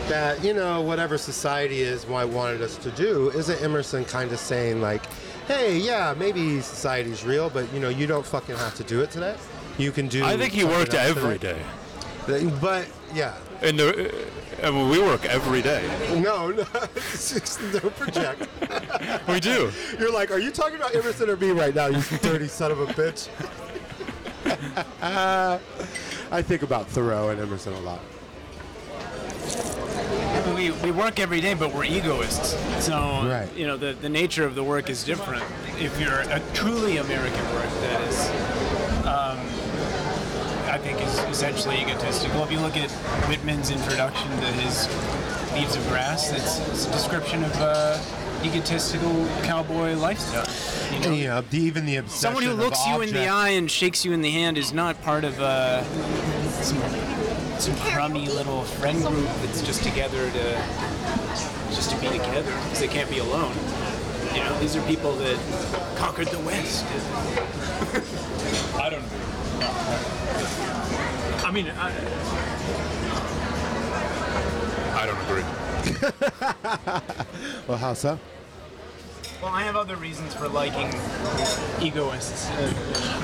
[0.09, 3.31] that, you know, whatever society is why wanted us to do.
[3.31, 5.05] Isn't Emerson kind of saying like,
[5.51, 9.11] hey, yeah, maybe society's real, but you know, you don't fucking have to do it
[9.11, 9.37] today.
[9.79, 10.25] You can do.
[10.25, 11.61] I think he worked every today."
[12.27, 12.51] day.
[12.61, 15.83] But yeah, And the, uh, I mean, we work every day.
[16.21, 18.47] no, no, just, don't project.
[19.29, 19.73] We do.
[19.99, 22.81] You're like, are you talking about Emerson or me right now, you dirty son of
[22.81, 23.29] a bitch?
[26.33, 28.01] I think about Thoreau and Emerson a lot.
[30.61, 32.55] We, we work every day, but we're egoists.
[32.85, 32.93] So,
[33.27, 33.49] Right.
[33.57, 35.43] you know, the, the nature of the work is different.
[35.79, 38.29] If you're a truly American work, that is,
[39.07, 39.39] um,
[40.69, 42.45] I think, is essentially egotistical.
[42.45, 42.91] If you look at
[43.27, 44.87] Whitman's introduction to his
[45.55, 47.99] Leaves of Grass, it's, it's a description of uh,
[48.45, 50.45] egotistical cowboy lifestyle.
[50.93, 51.07] You know?
[51.07, 53.71] And, you know, the, even the obsession Someone who looks you in the eye and
[53.71, 55.83] shakes you in the hand is not part of uh,
[57.61, 60.63] some, some crummy little friend group that's just together to
[61.71, 63.55] just to be together because they can't be alone.
[64.35, 65.37] You know, these are people that
[65.97, 66.85] conquered the West.
[68.77, 69.19] I don't agree.
[71.45, 71.93] I mean, I,
[74.97, 75.45] I don't agree.
[77.67, 78.19] Well, how so?
[79.43, 80.89] Well, I have other reasons for liking
[81.81, 82.51] egoists.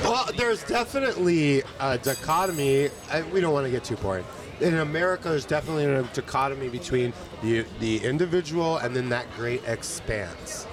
[0.03, 2.89] Well, there's definitely a dichotomy.
[3.11, 4.25] I, we don't want to get too boring.
[4.59, 7.13] In America, there's definitely a dichotomy between
[7.43, 10.65] the the individual and then that great expanse.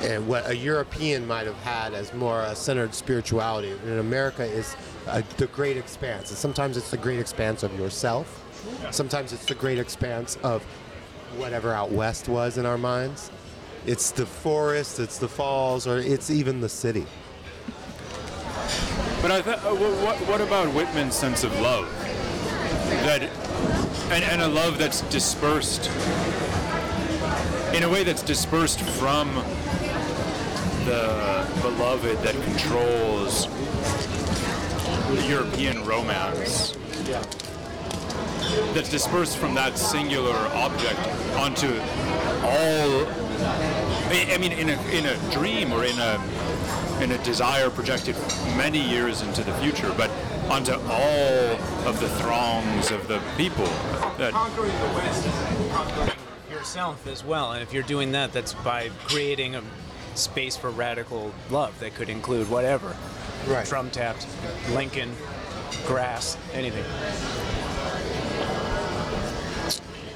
[0.00, 4.74] And what a European might have had as more a centered spirituality in America is
[5.06, 6.30] uh, the great expanse.
[6.30, 8.44] And sometimes it's the great expanse of yourself.
[8.90, 10.64] Sometimes it's the great expanse of
[11.36, 13.30] whatever out west was in our minds.
[13.86, 17.06] It's the forest, it's the falls, or it's even the city.
[19.22, 21.88] But I th- uh, what, what about Whitman's sense of love?
[23.04, 23.22] That,
[24.12, 25.90] and, and a love that's dispersed
[27.74, 29.34] in a way that's dispersed from
[30.84, 33.46] the beloved that controls
[35.28, 36.76] European romance.
[38.74, 41.00] That's dispersed from that singular object
[41.36, 41.80] onto
[42.42, 43.29] all.
[43.42, 46.20] I I mean, in a in a dream or in a
[47.00, 48.16] in a desire projected
[48.56, 50.10] many years into the future, but
[50.50, 53.66] onto all of the throngs of the people.
[54.18, 56.10] That conquering the West is conquering
[56.50, 57.52] yourself as well.
[57.52, 59.62] And if you're doing that, that's by creating a
[60.14, 62.94] space for radical love that could include whatever.
[63.46, 63.66] Right.
[63.66, 64.26] Drum taps,
[64.70, 65.12] Lincoln,
[65.86, 66.84] grass, anything.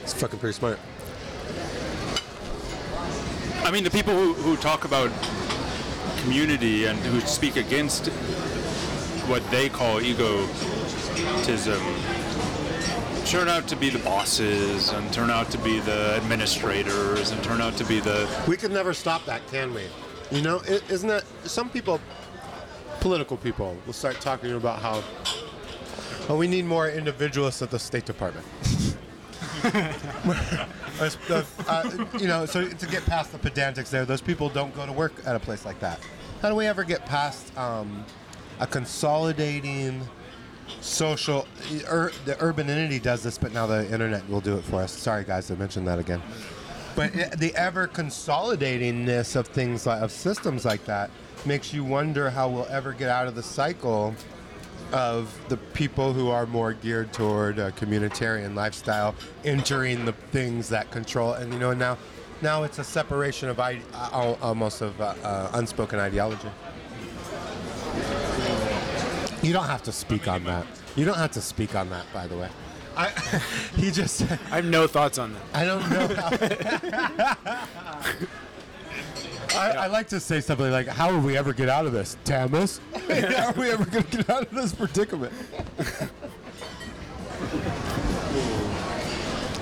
[0.03, 0.79] It's fucking pretty smart.
[3.65, 5.11] I mean, the people who, who talk about
[6.21, 8.09] community and who speak against
[9.27, 11.83] what they call egotism
[13.25, 17.63] turn out to be the bosses and turn out to be the administrators and turn
[17.63, 19.85] out to be the We could never stop that, can we?
[20.31, 22.01] You know, is isn't that some people,
[23.01, 25.03] political people, will start talking about how,
[26.29, 28.47] oh, we need more individualists at the State Department.
[31.69, 34.93] Uh, you know, so to get past the pedantics there, those people don't go to
[34.93, 35.99] work at a place like that.
[36.43, 38.05] How do we ever get past um,
[38.61, 40.03] a consolidating
[40.81, 41.47] social?
[41.91, 44.93] Ur, the urbanity does this, but now the internet will do it for us.
[44.93, 46.23] Sorry, guys, I mentioned that again.
[46.95, 51.11] But the ever consolidatingness of things like of systems like that
[51.45, 54.15] makes you wonder how we'll ever get out of the cycle
[54.93, 59.15] of the people who are more geared toward a communitarian lifestyle
[59.45, 61.99] entering the things that control and you know now
[62.43, 63.75] now it's a separation of uh,
[64.43, 66.49] almost of uh, uh, unspoken ideology
[69.43, 70.67] you don't have to speak on that
[70.97, 72.49] you don't have to speak on that by the way
[72.97, 73.09] I,
[73.77, 75.43] he just I have no thoughts on that.
[75.53, 76.07] I don't know.
[77.75, 78.27] How
[79.55, 82.17] I, I like to say something like, "How will we ever get out of this,
[82.25, 82.81] Tamas?
[83.09, 85.33] How are we ever going to get out of this predicament?"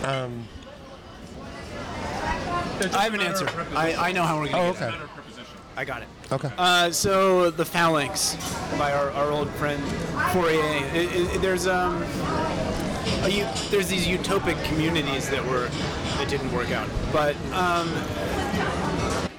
[0.05, 0.47] um,
[2.95, 3.49] I have an answer.
[3.74, 4.95] I, I know how we're gonna Oh, get it.
[4.95, 5.05] okay.
[5.76, 6.09] I got it.
[6.30, 6.51] Okay.
[6.59, 8.36] Uh, so the phalanx
[8.78, 9.82] by our, our old friend
[10.32, 10.61] Fourier.
[10.95, 12.03] It, it, there's um,
[13.22, 15.68] a, u- there's these utopic communities that were
[16.18, 17.88] that didn't work out, but um,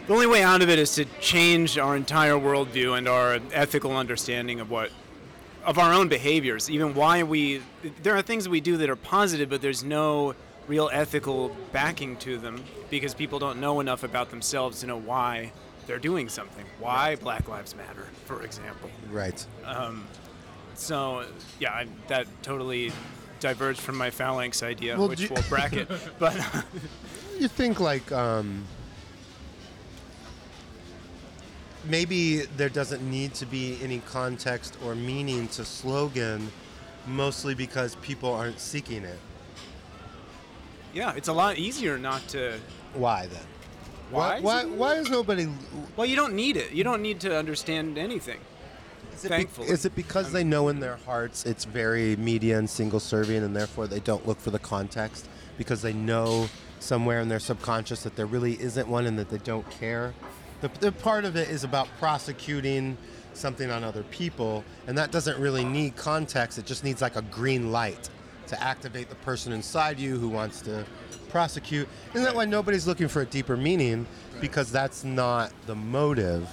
[0.07, 3.95] the only way out of it is to change our entire worldview and our ethical
[3.95, 4.91] understanding of what
[5.65, 6.69] of our own behaviors.
[6.69, 7.61] Even why we
[8.01, 10.35] there are things we do that are positive, but there's no
[10.67, 15.51] real ethical backing to them because people don't know enough about themselves to know why
[15.87, 16.65] they're doing something.
[16.79, 18.89] Why Black Lives Matter, for example.
[19.11, 19.45] Right.
[20.75, 21.25] So
[21.59, 22.91] yeah, I, that totally
[23.39, 25.89] diverged from my phalanx idea, Well, which we'll bracket.
[26.19, 26.35] but
[27.39, 28.65] you think like um,
[31.85, 36.51] maybe there doesn't need to be any context or meaning to slogan
[37.07, 39.19] mostly because people aren't seeking it
[40.93, 42.59] yeah, it's a lot easier not to.
[42.93, 43.41] why then
[44.11, 44.39] Why?
[44.39, 45.47] why, why is nobody
[45.97, 46.71] Well, you don't need it.
[46.71, 48.39] You don't need to understand anything.
[49.13, 49.67] is it, be- Thankfully.
[49.69, 53.55] is it because they know in their hearts it's very media and single serving and
[53.55, 55.27] therefore they don't look for the context
[55.57, 56.47] because they know
[56.79, 60.13] somewhere in their subconscious that there really isn't one and that they don't care
[60.63, 62.97] the, the part of it is about prosecuting
[63.33, 66.57] something on other people and that doesn't really need context.
[66.57, 68.09] It just needs like a green light
[68.47, 70.85] to activate the person inside you who wants to
[71.27, 71.89] prosecute.
[72.13, 74.07] Isn't that why nobody's looking for a deeper meaning?
[74.39, 76.47] Because that's not the motive.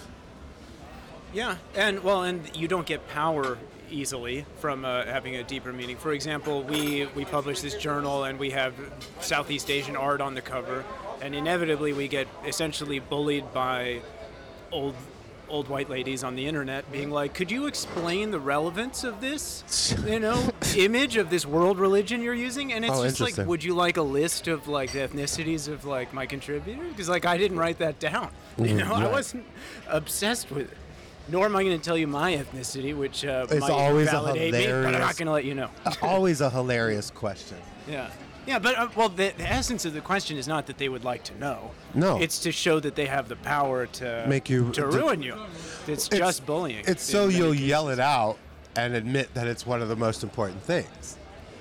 [1.32, 3.58] Yeah, and well, and you don't get power
[3.90, 5.96] easily from uh, having a deeper meaning.
[5.96, 8.74] For example, we we publish this journal and we have
[9.20, 10.84] Southeast Asian art on the cover,
[11.20, 14.00] and inevitably we get essentially bullied by
[14.72, 14.94] old
[15.48, 19.64] old white ladies on the internet being like, "Could you explain the relevance of this,
[20.06, 23.64] you know, image of this world religion you're using?" And it's Oh, just like, "Would
[23.64, 27.36] you like a list of like the ethnicities of like my contributors?" Because like I
[27.36, 28.30] didn't write that down.
[28.58, 29.46] You Mhm, know, I wasn't
[29.88, 30.76] obsessed with it.
[31.28, 34.12] Nor am I going to tell you my ethnicity, which uh, It's might always a
[34.12, 35.70] validate me, but I'm not going to let you know.
[36.02, 37.56] always a hilarious question
[37.88, 38.10] Yeah.
[38.46, 41.04] Yeah, but uh, well, the, the essence of the question is not that they would
[41.04, 41.70] like to know.
[41.94, 42.18] No.
[42.20, 45.36] It's to show that they have the power to Make you- to to- ruin you.
[45.86, 46.84] It's, just bullying.
[46.86, 47.66] It's so you'll cases.
[47.68, 48.38] yell it out
[48.76, 51.16] and admit that it's one of the most important things,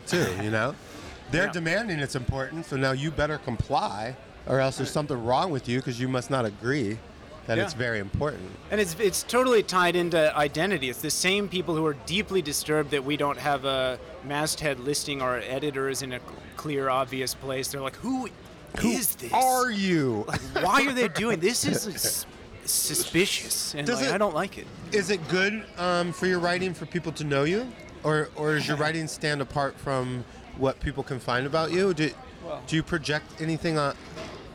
[0.07, 0.27] too.
[0.43, 0.75] You know,
[1.31, 1.51] they're Yeah.
[1.51, 4.15] demanding it's important, so now you better comply,
[4.47, 6.97] or else there's something wrong with you because you must not agree
[7.47, 7.63] that Yeah.
[7.63, 8.49] it's very important.
[8.71, 10.89] And it's it's totally tied into identity.
[10.89, 15.21] It's the same people who are deeply disturbed that we don't have a masthead listing
[15.21, 16.19] our editors in a
[16.57, 17.69] clear, obvious place.
[17.69, 18.29] They're like, who
[18.83, 19.33] is this?
[19.33, 20.25] Are you?
[20.61, 21.65] Why are they doing this?
[21.65, 22.25] Is
[22.65, 24.67] suspicious, and like, it- I don't like it.
[24.91, 27.67] Is it good um, for your writing for people to know you,
[28.03, 30.23] or or does your writing stand apart from
[30.57, 31.93] what people can find about you?
[31.93, 32.11] Do,
[32.45, 33.95] Well- do you project anything on?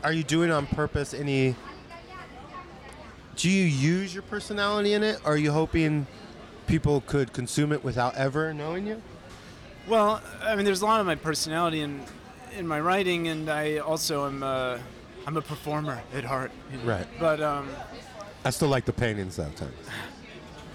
[0.03, 1.55] Are you doing on purpose any?
[3.35, 5.19] Do you use your personality in it?
[5.25, 6.07] Are you hoping
[6.67, 9.01] people could consume it without ever knowing you?
[9.87, 12.03] Well, I mean, there's a lot of my personality in
[12.57, 14.79] in my writing, and I also am a,
[15.27, 16.51] I'm a performer at heart.
[16.71, 16.85] you know.
[16.85, 17.07] Right.
[17.19, 17.67] But um,
[18.45, 19.75] I still like the paintings sometimes.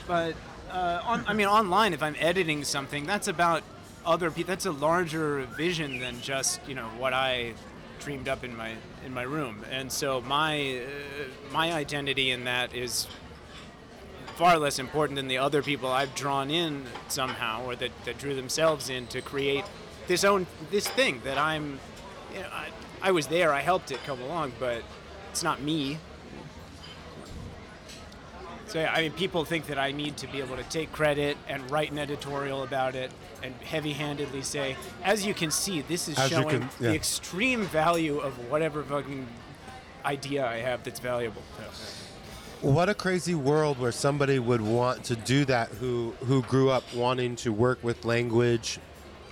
[0.06, 0.34] but
[0.70, 3.62] uh, on, I mean, online, if I'm editing something, that's about
[4.04, 4.50] other people.
[4.52, 7.54] That's a larger vision than just you know what I
[8.00, 8.74] dreamed up in my
[9.04, 9.64] in my room.
[9.70, 13.06] And so my uh, my identity in that is
[14.36, 18.34] far less important than the other people I've drawn in somehow, or that, that drew
[18.34, 19.64] themselves in to create
[20.08, 21.78] this own this thing that I'm.
[22.34, 22.68] You know, I,
[23.02, 23.52] I was there.
[23.52, 24.82] I helped it come along, but
[25.30, 25.98] it's not me.
[28.66, 31.36] So yeah, I mean, people think that I need to be able to take credit
[31.48, 33.10] and write an editorial about it
[33.42, 36.88] and heavy-handedly say, as you can see, this is As showing can- yeah.
[36.90, 39.26] the extreme value of whatever fucking
[40.04, 41.42] idea I have that's valuable.
[42.62, 46.84] What a crazy world where somebody would want to do that who who grew up
[46.94, 48.78] wanting to work with language,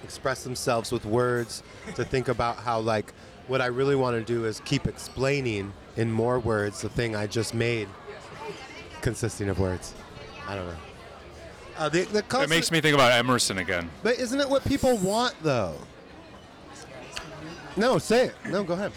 [0.03, 1.63] express themselves with words,
[1.95, 3.13] to think about how like
[3.47, 7.27] what I really want to do is keep explaining in more words the thing I
[7.27, 7.89] just made
[9.03, 9.95] consisting of words.
[10.47, 10.77] I don't know.
[11.79, 13.89] Uh, the, the It makes me think about Emerson again.
[14.03, 15.77] But isn't it what people want though?
[17.77, 18.35] No, say it.
[18.49, 18.93] No, go ahead.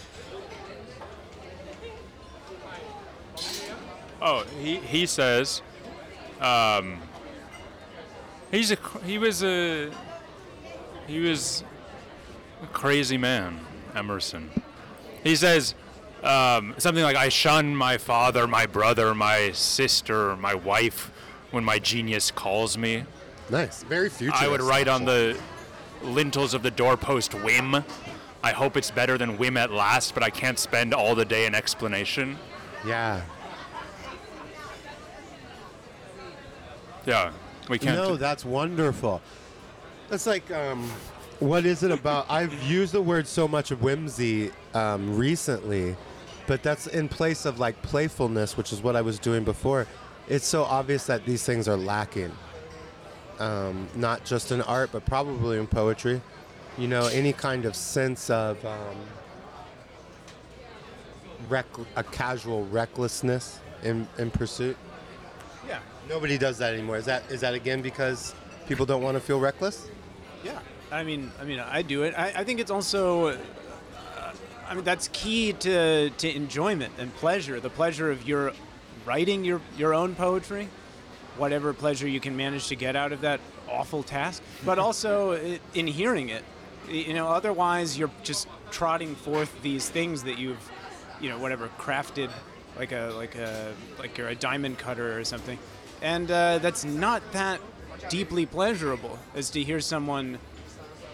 [4.20, 5.62] Oh, he, he says,
[6.40, 7.00] um,
[8.50, 9.90] he's a he was a
[11.06, 11.62] he was
[12.64, 13.60] a crazy man,
[13.94, 14.50] Emerson.
[15.22, 15.76] He says
[16.24, 21.11] um, something like, "I shun my father, my brother, my sister, my wife
[21.52, 23.04] when my genius calls me."
[23.48, 23.82] Nice.
[23.84, 24.34] Very future.
[24.36, 25.38] I would write on the
[26.02, 27.84] lintels of the doorpost whim
[28.44, 31.46] I hope it's better than Whim at Last, but I can't spend all the day
[31.46, 32.36] in explanation.
[32.84, 33.22] Yeah.
[37.06, 37.32] Yeah,
[37.68, 37.96] we can't.
[37.96, 39.20] No, that's wonderful.
[40.08, 40.90] That's like, um,
[41.38, 42.26] what is it about?
[42.28, 45.96] I've used the word so much of whimsy um, recently,
[46.48, 49.86] but that's in place of like playfulness, which is what I was doing before.
[50.32, 52.32] It's so obvious that these things are lacking,
[53.38, 56.22] um, not just in art, but probably in poetry.
[56.78, 58.96] You know, any kind of sense of um,
[61.50, 61.66] rec-
[61.96, 64.78] a casual recklessness in, in pursuit.
[65.68, 65.80] Yeah.
[66.08, 66.96] Nobody does that anymore.
[66.96, 68.34] Is that is that again because
[68.66, 69.86] people don't want to feel reckless?
[70.42, 70.60] Yeah,
[70.90, 72.14] I mean, I mean, I do it.
[72.16, 73.36] I, I think it's also, uh,
[74.66, 77.60] I mean, that's key to to enjoyment and pleasure.
[77.60, 78.54] The pleasure of your
[79.04, 80.68] writing your your own poetry,
[81.36, 85.32] whatever pleasure you can manage to get out of that awful task, but also
[85.74, 86.44] in hearing it.
[86.88, 90.70] You know, otherwise you're just trotting forth these things that you've,
[91.20, 92.30] you know, whatever crafted,
[92.76, 95.58] like a like a like you're a diamond cutter or something,
[96.00, 97.60] and uh, that's not that
[98.08, 100.38] deeply pleasurable as to hear someone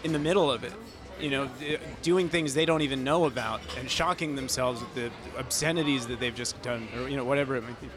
[0.03, 0.73] in the middle of it,
[1.19, 1.49] you know,
[2.01, 6.35] doing things they don't even know about and shocking themselves with the obscenities that they've
[6.35, 7.89] just done, or you know, whatever it might be.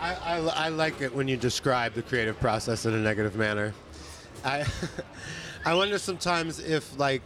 [0.00, 3.74] I, I, I like it when you describe the creative process in a negative manner.
[4.44, 4.64] I
[5.64, 7.22] I wonder sometimes if like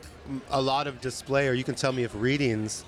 [0.50, 2.84] a lot of display, or you can tell me if readings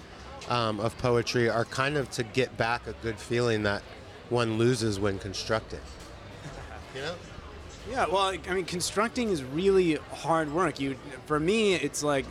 [0.48, 3.82] um, of poetry are kind of to get back a good feeling that
[4.30, 5.80] one loses when constructed.
[6.94, 7.14] You know?
[7.88, 10.80] Yeah, well, I mean, constructing is really hard work.
[10.80, 12.24] You, for me, it's like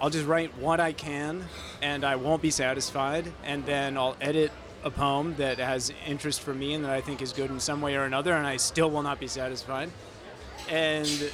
[0.00, 1.44] I'll just write what I can,
[1.80, 4.52] and I won't be satisfied, and then I'll edit
[4.84, 7.80] a poem that has interest for me and that I think is good in some
[7.80, 9.90] way or another, and I still will not be satisfied.
[10.68, 11.30] And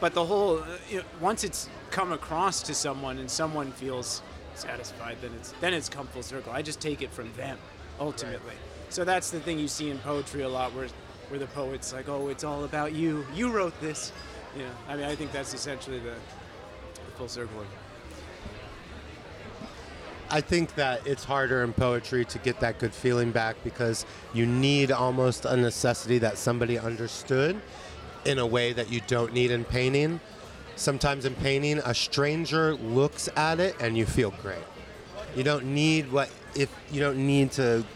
[0.00, 4.22] but the whole you know, once it's come across to someone and someone feels
[4.54, 6.52] satisfied, then it's then it's come full circle.
[6.52, 7.58] I just take it from them
[8.00, 8.54] ultimately.
[8.88, 10.88] So that's the thing you see in poetry a lot, where
[11.32, 13.24] where the poet's like, "Oh, it's all about you.
[13.34, 14.12] You wrote this."
[14.54, 16.14] You know, I mean, I think that's essentially the,
[16.94, 17.64] the full circle.
[20.28, 24.04] I think that it's harder in poetry to get that good feeling back because
[24.34, 27.58] you need almost a necessity that somebody understood
[28.26, 30.20] in a way that you don't need in painting.
[30.76, 34.64] Sometimes in painting, a stranger looks at it and you feel great.
[35.34, 37.86] You don't need what if you don't need to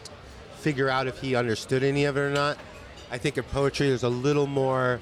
[0.56, 2.56] figure out if he understood any of it or not.
[3.10, 5.00] I think in poetry, there's a little more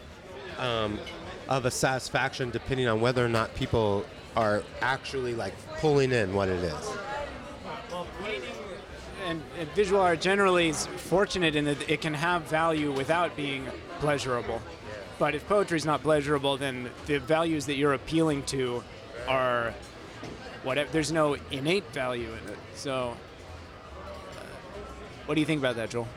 [0.58, 0.98] um,
[1.48, 4.04] of a satisfaction depending on whether or not people
[4.36, 6.90] are actually like pulling in what it is.
[7.90, 8.50] Well, painting
[9.24, 13.66] and, and visual art generally is fortunate in that it can have value without being
[13.98, 14.60] pleasurable.
[15.18, 18.82] But if poetry is not pleasurable, then the values that you're appealing to
[19.26, 19.72] are
[20.62, 20.90] whatever.
[20.92, 22.58] There's no innate value in it.
[22.74, 23.16] So,
[23.96, 24.42] uh,
[25.26, 26.08] what do you think about that, Joel?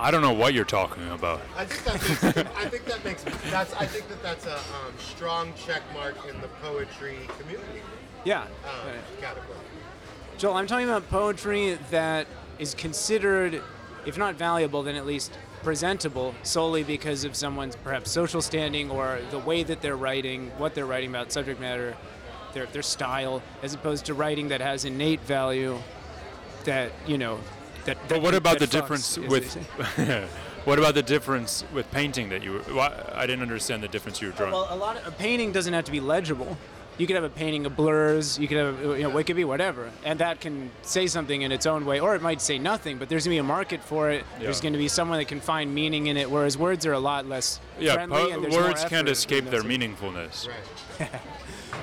[0.00, 1.40] I don't know what you're talking about.
[1.56, 2.24] I think that makes,
[2.56, 6.40] I think that makes that's I think that that's a um, strong check mark in
[6.40, 7.82] the poetry community
[8.24, 8.42] Yeah.
[8.42, 9.58] um, category.
[10.38, 12.28] Joel, I'm talking about poetry that
[12.60, 13.60] is considered,
[14.06, 15.32] if not valuable, then at least
[15.64, 20.74] presentable solely because of someone's perhaps social standing or the way that they're writing, what
[20.76, 21.96] they're writing about, subject matter,
[22.54, 25.76] their, their style, as opposed to writing that has innate value
[26.64, 27.40] that, you know,
[27.96, 28.08] that.
[28.08, 29.54] But what about the difference with?
[30.64, 32.52] what about the difference with painting that you?
[32.54, 34.52] were- Why, I didn't understand the difference you were drawing.
[34.52, 36.56] Well, a lot of a painting doesn't have to be legible.
[36.98, 38.40] You could have a painting of blurs.
[38.40, 41.52] You could have, you know, it could be whatever, and that can say something in
[41.52, 42.98] its own way, or it might say nothing.
[42.98, 44.24] But there's gonna be a market for it.
[44.40, 46.98] There's going to be someone that can find meaning in it, whereas words are a
[46.98, 48.32] lot less yeah, friendly.
[48.32, 50.48] po- and words can't escape their meaningfulness.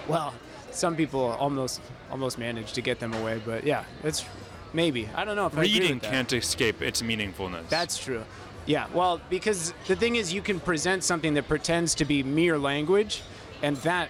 [0.08, 0.34] Well,
[0.72, 1.82] some people almost
[2.12, 4.26] almost manage to get them away, but yeah, it's
[4.76, 5.09] maybe.
[5.15, 7.69] I don't know if Reading can't escape its meaningfulness.
[7.69, 8.23] That's true.
[8.67, 12.57] Yeah, well, because the thing is, you can present something that pretends to be mere
[12.57, 13.21] language,
[13.61, 14.09] and that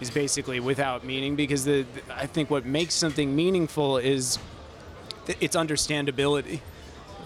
[0.00, 1.36] is basically without meaning.
[1.36, 4.38] Because the, the- I think what makes something meaningful is
[5.26, 6.60] th- its understandability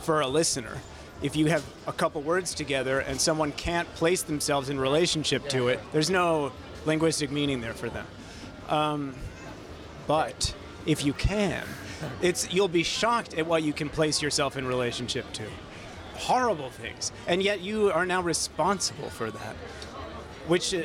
[0.02, 0.78] for a listener.
[1.20, 5.68] If you have a couple words together and someone can't place themselves in relationship to
[5.68, 6.52] it, there's no
[6.86, 8.06] linguistic meaning there for them.
[8.68, 9.14] Um,
[10.06, 10.54] but
[10.86, 11.64] if you can,
[12.22, 15.44] it's you'll be shocked at what you can place yourself in relationship to.
[16.14, 19.56] Horrible things, and yet you are now responsible for that,
[20.48, 20.82] which uh,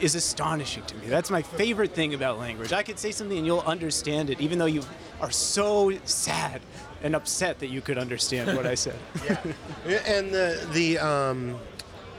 [0.00, 1.06] is astonishing to me.
[1.06, 2.72] That's my favorite thing about language.
[2.72, 4.82] I could say something and you'll understand it, even though you
[5.20, 6.60] are so sad
[7.02, 8.98] and upset that you could understand what I said.
[9.86, 11.58] yeah, and the the um,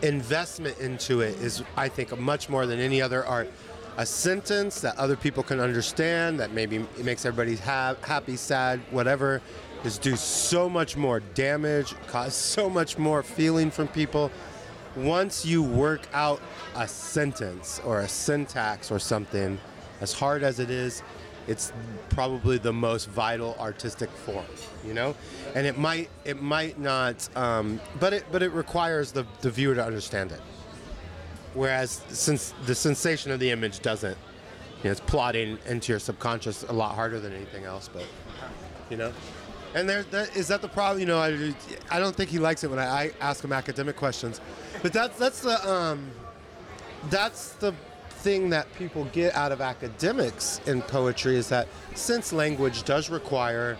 [0.01, 3.51] investment into it is, I think, much more than any other art.
[3.97, 8.79] A sentence that other people can understand, that maybe it makes everybody ha- happy, sad,
[8.89, 9.39] whatever,
[9.83, 14.31] is do so much more damage, cause so much more feeling from people.
[14.95, 16.41] Once you work out
[16.75, 19.59] a sentence or a syntax or something,
[20.01, 21.03] as hard as it is,
[21.47, 21.71] it's
[22.09, 24.45] probably the most vital artistic form,
[24.85, 25.15] you know.
[25.55, 29.75] And it might, it might not, um, but it, but it requires the, the viewer
[29.75, 30.41] to understand it.
[31.53, 34.17] Whereas, since the sensation of the image doesn't,
[34.79, 37.89] you know, it's plotting into your subconscious a lot harder than anything else.
[37.91, 38.05] But,
[38.89, 39.13] you know,
[39.75, 40.99] and there, that, is that the problem?
[40.99, 41.53] You know, I,
[41.89, 44.41] I don't think he likes it when I, I ask him academic questions,
[44.81, 46.11] but that's that's the um,
[47.09, 47.73] that's the
[48.09, 53.77] thing that people get out of academics in poetry is that since language does require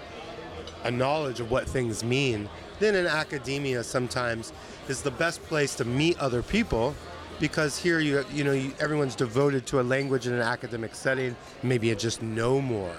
[0.83, 2.49] a knowledge of what things mean,
[2.79, 4.51] then in academia sometimes
[4.89, 6.93] is the best place to meet other people
[7.39, 11.35] because here you you know you, everyone's devoted to a language in an academic setting.
[11.61, 12.95] Maybe you just know more.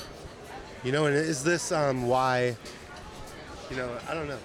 [0.82, 2.57] You know, and is this um, why?
[3.70, 4.39] You know, I don't know.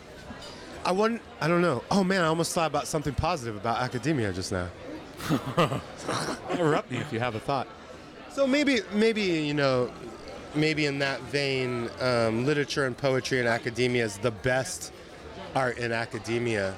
[0.86, 1.22] I wouldn't.
[1.42, 1.84] I don't know.
[1.92, 4.70] Oh man, I almost thought about something positive about academia just now.
[6.52, 7.68] Interrupt me if you have a thought.
[8.32, 9.92] So maybe, maybe you know,
[10.56, 14.94] maybe in that vein, um, literature and poetry in academia is the best
[15.56, 16.74] art in academia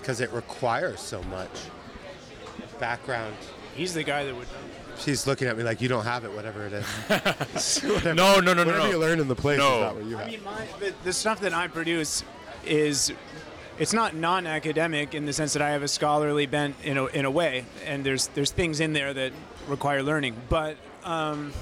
[0.00, 1.50] because it requires so much
[2.78, 3.34] background.
[3.74, 4.46] He's the guy that would.
[4.98, 6.86] She's looking at me like you don't have it, whatever it is.
[7.82, 9.74] Whatever- No, no, no, no, Whatever you learn in the place No.
[9.76, 10.30] is not what you I have.
[10.30, 12.24] mean, my, the, the stuff that I produce
[12.64, 13.12] is
[13.78, 17.26] it's not non-academic in the sense that I have a scholarly bent in a, in
[17.26, 19.32] a way, and there's there's things in there that
[19.68, 21.52] require learning, but um,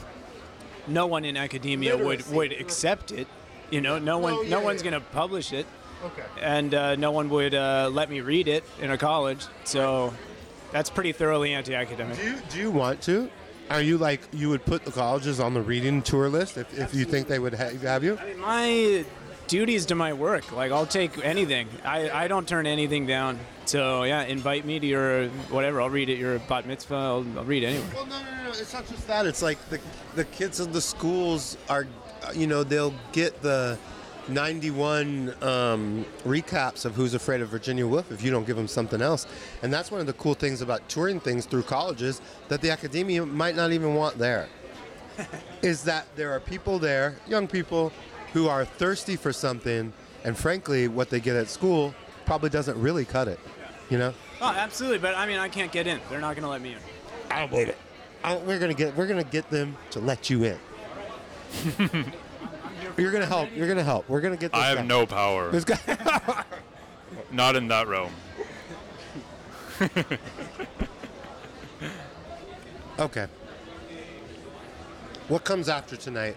[0.87, 2.35] no one in academia would Literacy.
[2.37, 3.27] would accept it.
[3.71, 4.91] You know, no one Oh, no yeah, one's yeah.
[4.93, 5.67] going to publish it,
[6.05, 6.23] Okay.
[6.41, 9.45] and uh, no one would uh, let me read it in a college.
[9.65, 10.15] So
[10.75, 12.17] that's pretty thoroughly anti-academic.
[12.17, 13.31] Do you, do you want to?
[13.71, 16.93] Are you like you would put the colleges on the reading tour list if, if
[16.95, 18.19] you think they would ha- have you?
[18.19, 19.05] I mean, my
[19.47, 20.51] duties to my work.
[20.51, 21.69] Like I'll take anything.
[21.85, 23.39] I, I don't turn anything down.
[23.67, 25.81] So yeah, invite me to your whatever.
[25.81, 26.95] I'll read at your bat mitzvah.
[26.95, 27.89] I'll, I'll read anywhere.
[27.95, 28.51] Well, no, no, no.
[28.51, 29.27] It's not just that.
[29.27, 29.81] It's like the
[30.17, 31.87] the kids in the schools are,
[32.35, 33.79] you know, they'll get the
[34.29, 39.03] 91 um, recaps of Who's Afraid of Virginia Woolf if you don't give them something
[39.03, 39.27] else.
[39.63, 43.25] And that's one of the cool things about touring things through colleges that the academia
[43.27, 44.49] might not even want there.
[45.63, 47.93] is that there are people there, young people,
[48.33, 49.93] who are thirsty for something,
[50.25, 51.95] and frankly, what they get at school
[52.27, 53.39] probably doesn't really cut it.
[53.91, 54.15] You know?
[54.41, 54.99] Oh, absolutely.
[54.99, 56.01] But I mean, I can't get in.
[56.11, 56.79] They're not going to let me in.
[57.31, 57.79] I don't believe it.
[58.25, 60.59] I, we're gonna get we're gonna get them to let you in.
[62.97, 63.49] You're gonna help.
[63.55, 64.09] You're gonna help.
[64.09, 64.53] We're gonna get.
[64.53, 64.85] This I have guy.
[64.85, 65.51] no power.
[65.51, 65.79] This guy.
[67.33, 68.13] Not in that realm.
[72.99, 73.27] okay.
[75.29, 76.37] What comes after tonight?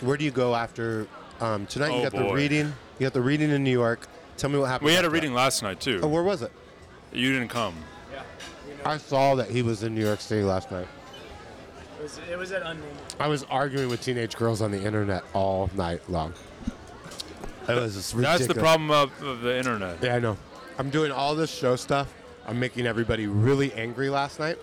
[0.00, 1.06] Where do you go after
[1.40, 1.90] um, tonight?
[1.90, 2.34] Oh, you got the boy.
[2.34, 2.72] reading.
[2.98, 4.08] You got the reading in New York.
[4.36, 4.86] Tell me what happened.
[4.86, 6.00] We had a reading last night too.
[6.02, 6.52] Oh, where was it?
[7.12, 7.74] You didn't come.
[8.84, 10.86] I saw that he was in New York City last night.
[12.00, 12.96] It was, it was at unnamed.
[13.18, 16.32] I was arguing with teenage girls on the internet all night long.
[17.68, 20.02] It was just That's the problem of, of the internet.
[20.02, 20.38] Yeah, I know.
[20.78, 22.10] I'm doing all this show stuff.
[22.46, 24.56] I'm making everybody really angry last night.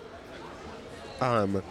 [1.20, 1.62] Um,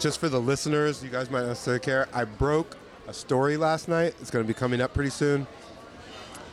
[0.00, 2.08] just for the listeners, you guys might not necessarily care.
[2.12, 4.16] I broke a story last night.
[4.20, 5.46] It's going to be coming up pretty soon.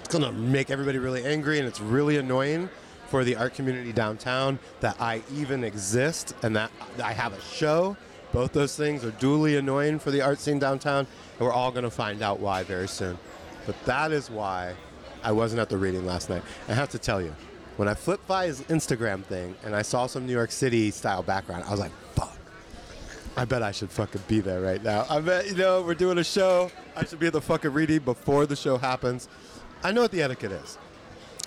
[0.01, 2.70] It's going to make everybody really angry, and it's really annoying
[3.07, 6.72] for the art community downtown that I even exist and that
[7.03, 7.97] I have a show.
[8.32, 11.07] Both those things are duly annoying for the art scene downtown,
[11.39, 13.17] and we're all going to find out why very soon.
[13.65, 14.75] But that is why
[15.23, 16.43] I wasn't at the reading last night.
[16.67, 17.36] I have to tell you,
[17.77, 21.23] when I flipped by his Instagram thing and I saw some New York City style
[21.23, 22.38] background, I was like, fuck.
[23.38, 25.05] I bet I should fucking be there right now.
[25.09, 26.69] I bet, you know, we're doing a show.
[26.95, 29.30] I should be at the fucking reading before the show happens.
[29.84, 30.77] I know what the etiquette is.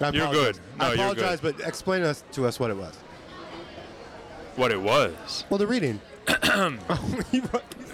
[0.00, 0.56] I You're apologize.
[0.56, 0.78] good.
[0.78, 1.18] No, I you're good.
[1.18, 2.96] apologize, but explain us, to us what it was.
[4.56, 5.44] What it was.
[5.50, 6.00] Well, the reading.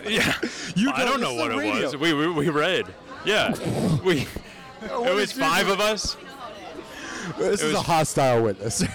[0.07, 0.33] Yeah.
[0.75, 1.97] You I don't know what it was.
[1.97, 2.87] We, we, we read.
[3.25, 3.55] Yeah.
[4.05, 4.27] We.
[4.83, 6.17] It was five of us.
[7.37, 8.81] This It is was- a hostile witness.
[8.83, 8.87] A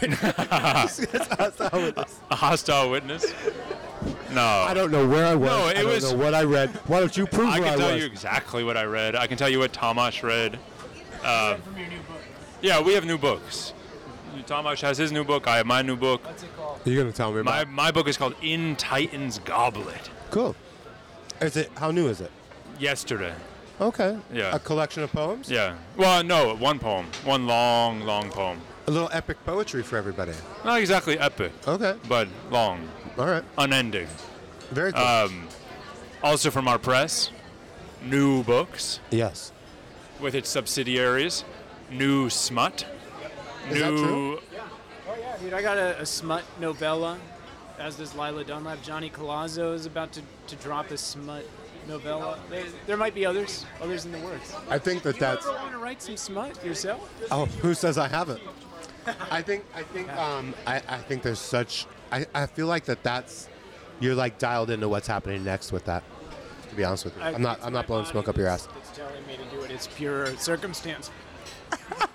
[0.50, 2.20] hostile witness.
[2.32, 3.26] A hostile witness.
[4.32, 4.42] No.
[4.42, 5.50] I don't know where I was.
[5.50, 6.70] No, it I don't was- know what I read.
[6.88, 8.00] Why don't you prove I where can I tell was?
[8.02, 9.16] you exactly what I read.
[9.16, 10.58] I can tell you what Tamas read.
[11.24, 11.58] Uh,
[12.62, 13.74] yeah, we have new books.
[14.42, 15.48] Tamas has his new book.
[15.48, 16.26] I have my new book.
[16.26, 16.80] What's it called?
[16.86, 17.74] You're gonna tell me My about.
[17.74, 20.10] my book is called In Titan's Goblet.
[20.32, 20.56] Cool.
[21.42, 21.70] Is it?
[21.76, 22.32] How new is it?
[22.80, 23.34] Yesterday.
[23.80, 24.18] Okay.
[24.34, 24.56] Yeah.
[24.56, 25.50] A collection of poems.
[25.50, 25.76] Yeah.
[25.98, 27.06] Well, no, one poem.
[27.24, 28.60] One long, long poem.
[28.88, 30.34] A little epic poetry for everybody.
[30.66, 31.96] Not exactly epic, Okay.
[32.10, 33.44] but long, All right.
[33.58, 34.08] unending.
[34.72, 35.02] Very cool.
[35.02, 35.48] Um,
[36.22, 37.32] also from our press,
[38.04, 39.52] new books yes.
[40.20, 41.46] with its subsidiaries,
[41.90, 42.86] new smut,
[43.70, 44.04] Is that new.
[44.04, 44.40] true?
[45.10, 47.18] Oh yeah, dude, I got a, a smut novella,
[47.80, 48.82] as does Lila Dunlap.
[48.84, 51.46] Johnny Colazzo is about to, to drop a smut
[51.88, 52.40] novella.
[52.50, 54.54] There, there might be others, others in the works.
[54.70, 55.46] I think that You that's.
[55.46, 57.12] ever want to write some smut yourself?
[57.32, 58.42] Oh, who says I haven't?
[59.30, 63.04] I think I think um I, I think there's such I, I feel like that
[63.04, 63.50] that's
[64.00, 66.04] you're like dialed into what's happening next with that.
[66.70, 68.66] To be honest with you, I'm not I'm not blowing smoke up your ass.
[68.68, 69.72] that's- That's telling me to do it.
[69.72, 71.12] It's pure circumstance.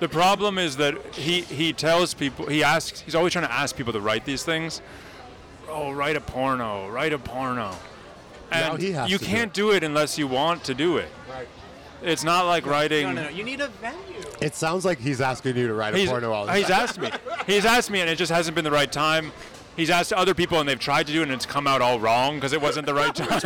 [0.00, 3.76] The problem is that he he tells people he asks he's always trying to ask
[3.76, 4.82] people to write these things.
[5.68, 7.74] Oh, write a porno, write a porno.
[8.50, 9.54] And Now he has you to can't it.
[9.54, 11.08] do it unless you want to do it.
[11.28, 11.48] Right.
[12.02, 13.06] It's not like writing.
[13.06, 13.28] No, no, no.
[13.30, 13.98] You need a venue.
[14.42, 16.80] It sounds like he's asking you to write a He's, porno all the he's time.
[16.82, 17.10] asked me.
[17.46, 19.32] He's asked me, and it just hasn't been the right time.
[19.74, 21.98] He's asked other people, and they've tried to do it, and it's come out all
[21.98, 23.40] wrong because it wasn't the right time.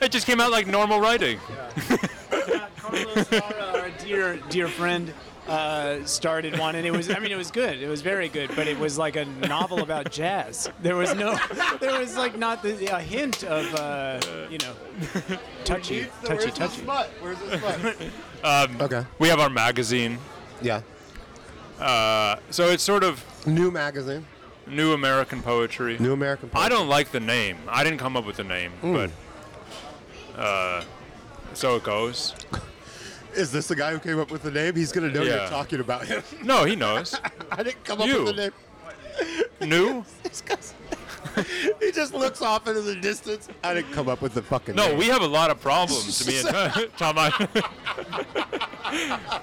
[0.00, 1.40] it just came out like normal writing.
[2.76, 3.67] Carlos Lara, our
[4.08, 5.12] dear dear friend,
[5.46, 7.80] uh, started one, and it was I mean it was good.
[7.82, 10.70] It was very good, but it was like a novel about jazz.
[10.82, 11.38] There was no,
[11.80, 14.74] there was like not the, a hint of uh, you know,
[15.64, 16.82] touchy, touchy, touchy.
[17.20, 17.96] Where's the smut?
[18.44, 19.04] Um, okay.
[19.18, 20.16] We have our magazine,
[20.62, 20.82] Yeah.
[21.80, 24.24] uh, so it's sort of New magazine.
[24.68, 25.96] new American poetry.
[25.98, 26.48] New American.
[26.48, 26.64] Poetry.
[26.66, 27.56] I don't like the name.
[27.68, 29.10] I didn't come up with the name, but
[30.36, 30.84] uh,
[31.52, 32.34] so it goes.
[33.38, 34.74] Is this the guy who came up with the name?
[34.74, 35.36] He's gonna know Yeah.
[35.42, 36.22] you're talking about him.
[36.42, 37.14] No, he knows.
[37.52, 38.24] I didn't come up You.
[38.24, 38.50] with the
[39.60, 39.68] name.
[39.70, 40.04] New?
[41.80, 43.48] He just looks off into the distance.
[43.62, 44.84] I didn't come up with the fucking name.
[44.84, 44.98] No, name.
[44.98, 46.26] we have a lot of problems.
[46.26, 47.16] Me and Tom,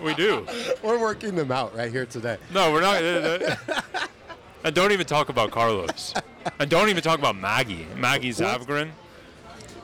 [0.02, 0.46] we do.
[0.84, 2.38] We're working them out right here today.
[2.54, 3.02] No, we're not.
[3.02, 3.82] uh, uh,
[4.66, 6.14] and don't even talk about Carlos.
[6.60, 7.88] And don't even talk about Maggie.
[7.96, 8.89] Maggie Zavgren.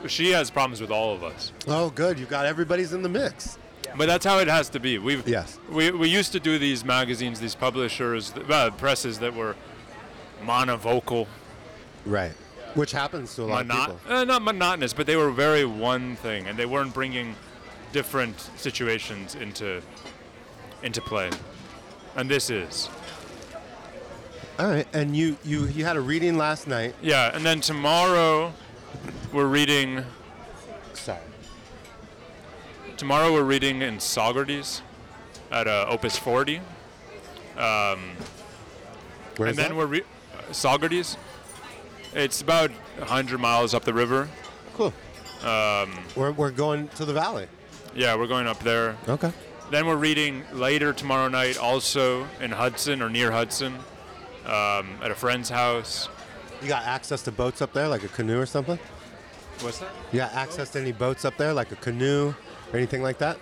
[0.06, 1.52] She has problems with all of us.
[1.66, 2.18] Oh, good.
[2.18, 3.58] You got everybody's in the mix.
[3.96, 4.98] But that's how it has to be.
[4.98, 5.58] We've Yes.
[5.70, 9.54] we, we used to do these magazines, these publishers, uh, presses that were
[10.42, 11.26] monovocal,
[12.06, 12.32] Right.
[12.74, 14.16] Which happens to a lot monot- of people.
[14.16, 17.36] uh, not monotonous, but they were very one thing, and they weren't bringing
[17.92, 19.82] different situations into
[20.82, 21.30] into play.
[22.16, 22.88] And this is
[24.58, 24.86] All right.
[24.94, 26.94] And you you you had a reading last night.
[27.02, 27.30] yeah.
[27.36, 28.52] And then tomorrow
[29.32, 30.04] we're reading.
[30.94, 31.18] Sorry.
[32.96, 34.80] Tomorrow we're reading in Saugerties
[35.50, 36.60] at uh, Opus 40,
[37.56, 38.06] Where and
[39.40, 39.74] is then that?
[39.76, 40.02] we're re-
[40.38, 41.16] uh, Saugerties.
[42.14, 44.28] It's about 100 miles up the river.
[44.74, 44.92] cool.
[45.42, 47.48] Um, we're we're going to the valley.
[47.94, 48.96] Yeah, we're going up there.
[49.08, 49.32] Okay.
[49.70, 53.74] Then we're reading later tomorrow night, also in Hudson or near Hudson,
[54.46, 56.08] um, at a friend's house.
[56.60, 58.78] You got access to boats up there, like a canoe or something?
[59.60, 59.88] What's that?
[60.12, 62.34] You got access to any boats up there, like a canoe
[62.72, 63.38] or anything like that?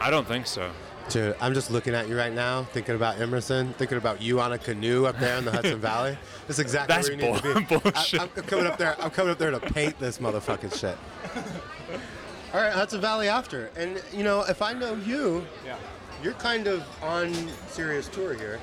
[0.00, 0.70] I don't think so.
[1.08, 4.52] Dude, I'm just looking at you right now, thinking about Emerson, thinking about you on
[4.52, 6.18] a canoe up there in the Hudson Valley.
[6.48, 7.64] That's exactly That's where you need to be.
[7.66, 8.20] bull- bullshit.
[8.20, 8.96] I, am coming up there.
[9.00, 10.96] I'm coming up there to paint this motherfucking shit.
[12.52, 15.76] All right, Hudson Valley after, and you know, if I know you, Yeah.
[16.24, 17.32] you're kind of on
[17.68, 18.58] serious tour here.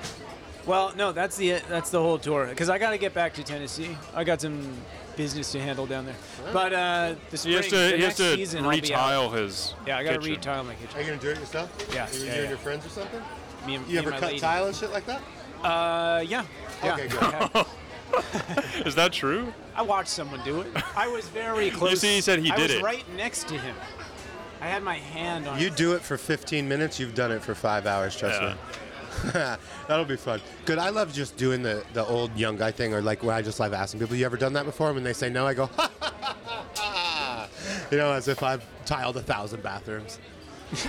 [0.66, 2.48] Well, no, that's the that's the whole tour.
[2.48, 3.98] Because I got to get back to Tennessee.
[4.16, 4.68] I got some
[5.16, 6.16] business to handle down there.
[6.52, 8.82] But uh, the He spring, has to, the he has next to season, I'll be
[8.82, 9.38] retile out.
[9.38, 9.74] his.
[9.86, 10.32] Yeah, I got to kitchen.
[10.34, 10.98] retile my kitchen.
[10.98, 11.90] Are you gonna do it yourself?
[11.94, 12.40] Yeah, You, yeah, you yeah.
[12.42, 13.22] and your friends or something?
[13.68, 14.40] Me and, You me ever and my cut lady.
[14.40, 15.22] tile and shit like that?
[15.64, 16.44] Uh, yeah.
[16.84, 16.94] yeah.
[16.94, 17.66] Okay, good.
[18.86, 19.54] Is that true?
[19.76, 20.68] I watched someone do it.
[20.96, 21.92] I was very close.
[21.92, 22.84] you see, he said he I did was it.
[22.84, 23.76] right next to him.
[24.62, 25.60] I had my hand on.
[25.60, 25.76] You it.
[25.76, 28.50] do it for 15 minutes, you've done it for five hours, trust Yeah.
[28.50, 28.56] me.
[29.88, 30.42] That'll be fun.
[30.66, 30.78] Good.
[30.80, 33.60] I love just doing the, the old young guy thing, or like where I just
[33.60, 35.66] love asking people, "You ever done that before?" And when they say no, I go,
[35.68, 37.48] ha, ha, ha, ha, ha.
[37.92, 40.20] you know, as if I've tiled a thousand bathrooms.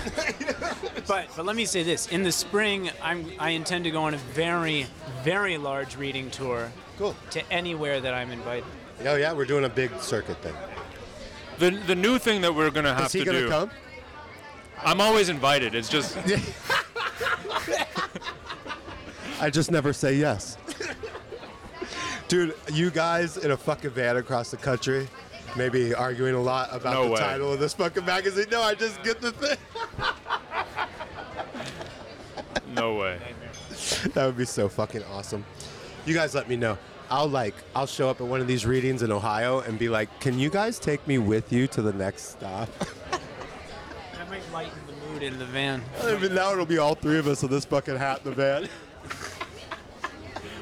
[1.07, 4.15] But but let me say this: in the spring, I'm I intend to go on
[4.15, 4.87] a very
[5.23, 7.15] very large reading tour Cool.
[7.29, 8.63] to anywhere that I'm invited.
[9.05, 10.55] Oh yeah, we're doing a big circuit thing.
[11.59, 13.49] The the new thing that we're gonna have Is he to gonna do.
[13.49, 13.69] come?
[14.83, 15.75] I'm always invited.
[15.75, 16.17] It's just
[19.39, 20.57] I just never say yes.
[22.27, 25.07] Dude, you guys in a fucking van across the country,
[25.55, 27.19] maybe arguing a lot about No the way.
[27.19, 28.45] title of this fucking magazine.
[28.51, 29.57] No, I just get the thing.
[32.73, 33.19] no way.
[34.13, 35.45] That would be so fucking awesome.
[36.05, 36.77] You guys let me know.
[37.11, 40.19] I'll like I'll show up at one of these readings in Ohio and be like,
[40.19, 44.93] "Can you guys take me with you to the next stop?" That might lighten the
[45.13, 45.83] mood in the van.
[46.03, 48.35] I mean, now it'll be all three of us with this fucking hat in the
[48.35, 48.67] van.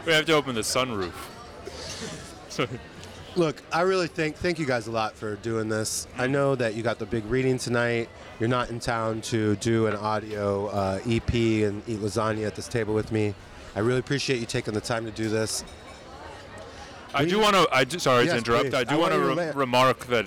[0.06, 1.14] We have to open the sunroof.
[2.50, 2.68] So,
[3.36, 6.08] Look, I really think thank you guys a lot for doing this.
[6.20, 8.08] I know that you got the big reading tonight.
[8.40, 12.68] You're not in town to do an audio uh, EP and eat lasagna at this
[12.68, 13.34] table with me.
[13.76, 15.64] I really appreciate you taking the time to do this.
[17.16, 17.68] I do want to.
[17.72, 18.66] I do, sorry Yes, to interrupt.
[18.66, 18.74] please.
[18.76, 20.26] I I do want want to you to re- remark that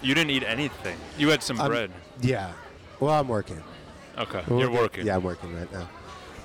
[0.00, 0.96] you didn't eat anything.
[1.18, 1.90] You had some I'm- bread.
[2.22, 2.52] Yeah.
[3.00, 3.62] Well, I'm working.
[4.16, 5.06] Okay, We'll you're get- working.
[5.06, 5.88] Yeah, I'm working right now.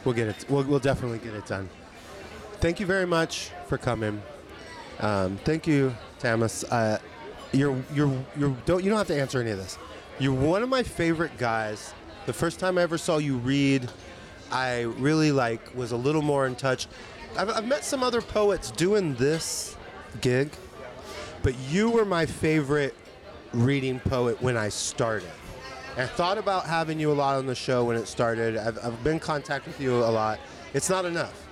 [0.03, 0.45] We'll get it.
[0.49, 1.69] We'll, we'll definitely get it done.
[2.59, 4.21] Thank you very much for coming.
[4.99, 6.63] Um, thank you, Tamas.
[6.63, 6.99] Uh,
[7.51, 9.77] you're you're you're don't you don't have to answer any of this.
[10.19, 11.93] You're one of my favorite guys.
[12.25, 13.89] The first time I ever saw you read,
[14.51, 16.87] I really like was a little more in touch.
[17.37, 19.75] I've, I've met some other poets doing this
[20.21, 20.51] gig,
[21.43, 22.95] but you were my favorite
[23.53, 25.29] reading poet when I started.
[25.97, 28.57] I thought about having you a lot on the show when it started.
[28.57, 30.39] I've, I've been in contact with you a lot.
[30.73, 31.44] It's not enough.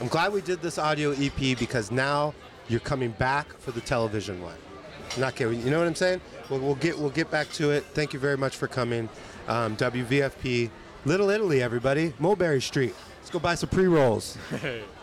[0.00, 2.32] I'm glad we did this audio EP because now
[2.68, 4.56] you're coming back for the television one.
[5.18, 5.60] Not kidding.
[5.62, 6.22] You know what I'm saying?
[6.48, 7.84] We'll, we'll get we'll get back to it.
[7.92, 9.10] Thank you very much for coming.
[9.46, 10.70] Um, WVFP,
[11.04, 12.14] Little Italy, everybody.
[12.18, 12.94] Mulberry Street.
[13.18, 14.38] Let's go buy some pre rolls.